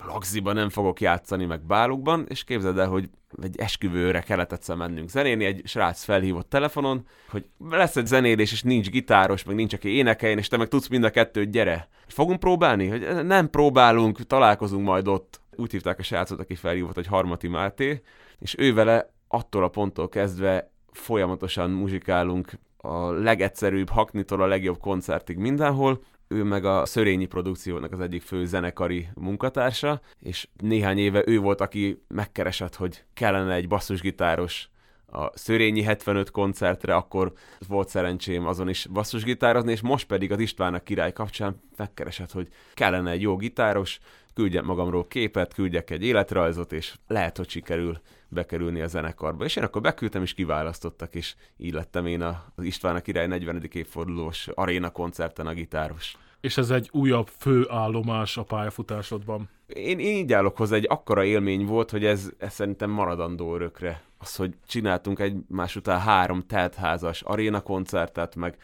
[0.07, 3.11] lagziban nem fogok játszani, meg bálukban, és képzeld el, hogy
[3.43, 8.63] egy esküvőre kellett egyszer mennünk zenéni, egy srác felhívott telefonon, hogy lesz egy zenélés, és
[8.63, 11.89] nincs gitáros, meg nincs, aki énekeljen, és te meg tudsz mind a kettőt, gyere.
[12.07, 12.87] Fogunk próbálni?
[12.87, 15.41] Hogy nem próbálunk, találkozunk majd ott.
[15.57, 18.03] Úgy hívták a srácot, aki felhívott, hogy Harmati Máté,
[18.39, 25.37] és ő vele attól a ponttól kezdve folyamatosan muzsikálunk a legegyszerűbb haknitól a legjobb koncertig
[25.37, 31.39] mindenhol, ő meg a Szörényi produkciónak az egyik fő zenekari munkatársa, és néhány éve ő
[31.39, 34.71] volt, aki megkeresett, hogy kellene egy basszusgitáros
[35.11, 37.33] a Szörényi 75 koncertre, akkor
[37.69, 42.49] volt szerencsém azon is basszusgitározni, és most pedig az István a király kapcsán megkeresett, hogy
[42.75, 43.99] kellene egy jó gitáros,
[44.39, 49.45] küldjek magamról képet, küldjek egy életrajzot, és lehet, hogy sikerül bekerülni a zenekarba.
[49.45, 53.63] És én akkor beküldtem, és kiválasztottak, és így lettem én az István a király 40.
[53.73, 56.17] évfordulós aréna koncerten a gitáros.
[56.41, 59.49] És ez egy újabb főállomás a pályafutásodban.
[59.67, 64.03] Én, én így állok hozzá, egy akkora élmény volt, hogy ez, ez szerintem maradandó örökre.
[64.19, 68.57] Az, hogy csináltunk egymás után három teltházas aréna koncertet, meg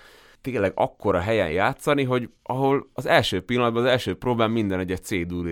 [0.44, 5.10] tényleg akkora helyen játszani, hogy ahol az első pillanatban, az első próbán minden egy c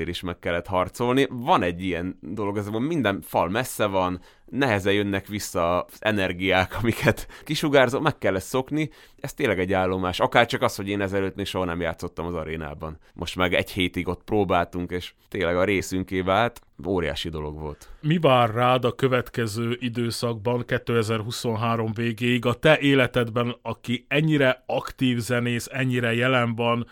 [0.09, 1.26] is meg kellett harcolni.
[1.30, 6.76] Van egy ilyen dolog, ez van minden fal messze van, nehezen jönnek vissza az energiák,
[6.80, 8.90] amiket kisugárzol, meg kell ezt szokni.
[9.20, 10.20] Ez tényleg egy állomás.
[10.20, 12.99] Akár csak az, hogy én ezelőtt még soha nem játszottam az arénában.
[13.14, 16.61] Most meg egy hétig ott próbáltunk, és tényleg a részünké vált.
[16.86, 17.88] Óriási dolog volt.
[18.01, 25.68] Mi vár rád a következő időszakban, 2023 végéig, a te életedben, aki ennyire aktív zenész,
[25.70, 26.86] ennyire jelen van,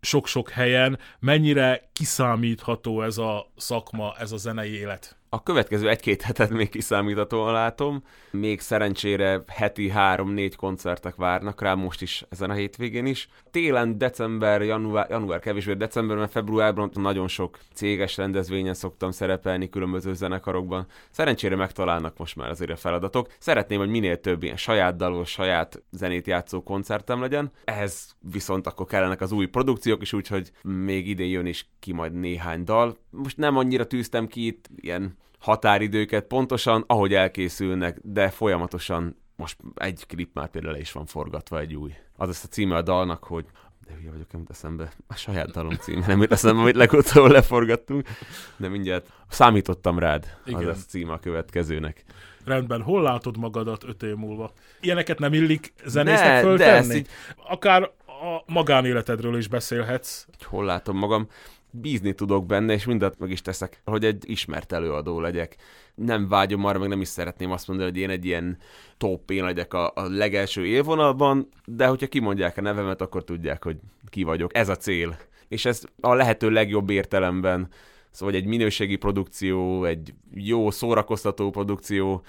[0.00, 5.16] sok-sok helyen, mennyire kiszámítható ez a szakma, ez a zenei élet?
[5.28, 8.02] A következő egy-két hetet még kiszámíthatóan látom.
[8.30, 13.28] Még szerencsére heti három-négy koncertek várnak rá, most is ezen a hétvégén is.
[13.50, 20.86] Télen, december, január, január kevésbé, decemberben, februárban nagyon sok céges rendezvényen szoktam szerepelni különböző zenekarokban.
[21.10, 23.28] Szerencsére megtalálnak most már azért a feladatok.
[23.38, 27.50] Szeretném, hogy minél több ilyen saját dalos, saját zenét játszó koncertem legyen.
[27.64, 32.12] Ehhez viszont akkor kellenek az új produkciók is, úgyhogy még idén jön is ki majd
[32.12, 32.96] néhány dal.
[33.10, 40.06] Most nem annyira tűztem ki itt ilyen határidőket pontosan, ahogy elkészülnek, de folyamatosan most egy
[40.06, 41.94] klip már például le is van forgatva egy új.
[42.16, 43.44] Az lesz a címe a dalnak, hogy
[43.86, 44.92] de hülye vagyok, nem eszembe.
[45.06, 48.08] A saját dalom címe, nem jut eszembe, amit legutóbb leforgattunk.
[48.56, 50.36] De mindjárt számítottam rád.
[50.44, 50.60] Igen.
[50.60, 52.04] Az lesz a címe a következőnek.
[52.44, 54.52] Rendben, hol látod magadat öt év múlva?
[54.80, 56.94] Ilyeneket nem illik zenésznek föltenni?
[56.94, 57.08] Így...
[57.48, 60.26] Akár a magánéletedről is beszélhetsz.
[60.44, 61.28] Hol látom magam?
[61.70, 65.56] Bízni tudok benne, és mindent meg is teszek, hogy egy ismert előadó legyek.
[65.94, 68.58] Nem vágyom arra, meg nem is szeretném azt mondani, hogy én egy ilyen
[68.96, 73.76] top én legyek a, a legelső élvonalban, de hogyha kimondják a nevemet, akkor tudják, hogy
[74.08, 74.56] ki vagyok.
[74.56, 75.18] Ez a cél.
[75.48, 77.68] És ez a lehető legjobb értelemben
[78.16, 82.22] Szóval egy minőségi produkció, egy jó szórakoztató produkció,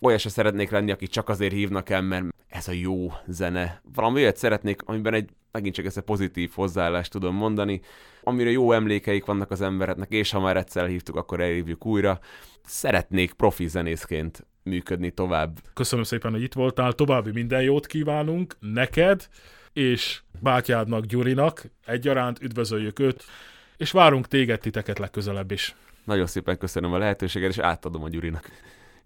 [0.00, 3.80] olyan se szeretnék lenni, aki csak azért hívnak el, mert ez a jó zene.
[3.94, 7.80] Valami olyat szeretnék, amiben egy, megint csak ezt a pozitív hozzáállást tudom mondani,
[8.22, 12.18] amire jó emlékeik vannak az embereknek, és ha már egyszer hívtuk, akkor elhívjuk újra.
[12.64, 15.58] Szeretnék profi zenészként működni tovább.
[15.74, 19.28] Köszönöm szépen, hogy itt voltál, további minden jót kívánunk neked,
[19.72, 23.24] és bátyádnak, Gyurinak egyaránt üdvözöljük őt
[23.76, 25.74] és várunk téged, titeket legközelebb is.
[26.04, 28.50] Nagyon szépen köszönöm a lehetőséget, és átadom a Gyurinak.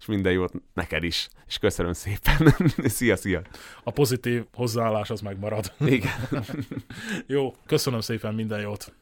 [0.01, 1.29] És minden jót neked is.
[1.47, 2.55] És köszönöm szépen.
[2.97, 3.41] szia, szia.
[3.83, 5.73] A pozitív hozzáállás az megmarad.
[5.85, 6.11] Igen.
[7.27, 8.93] Jó, köszönöm szépen minden jót.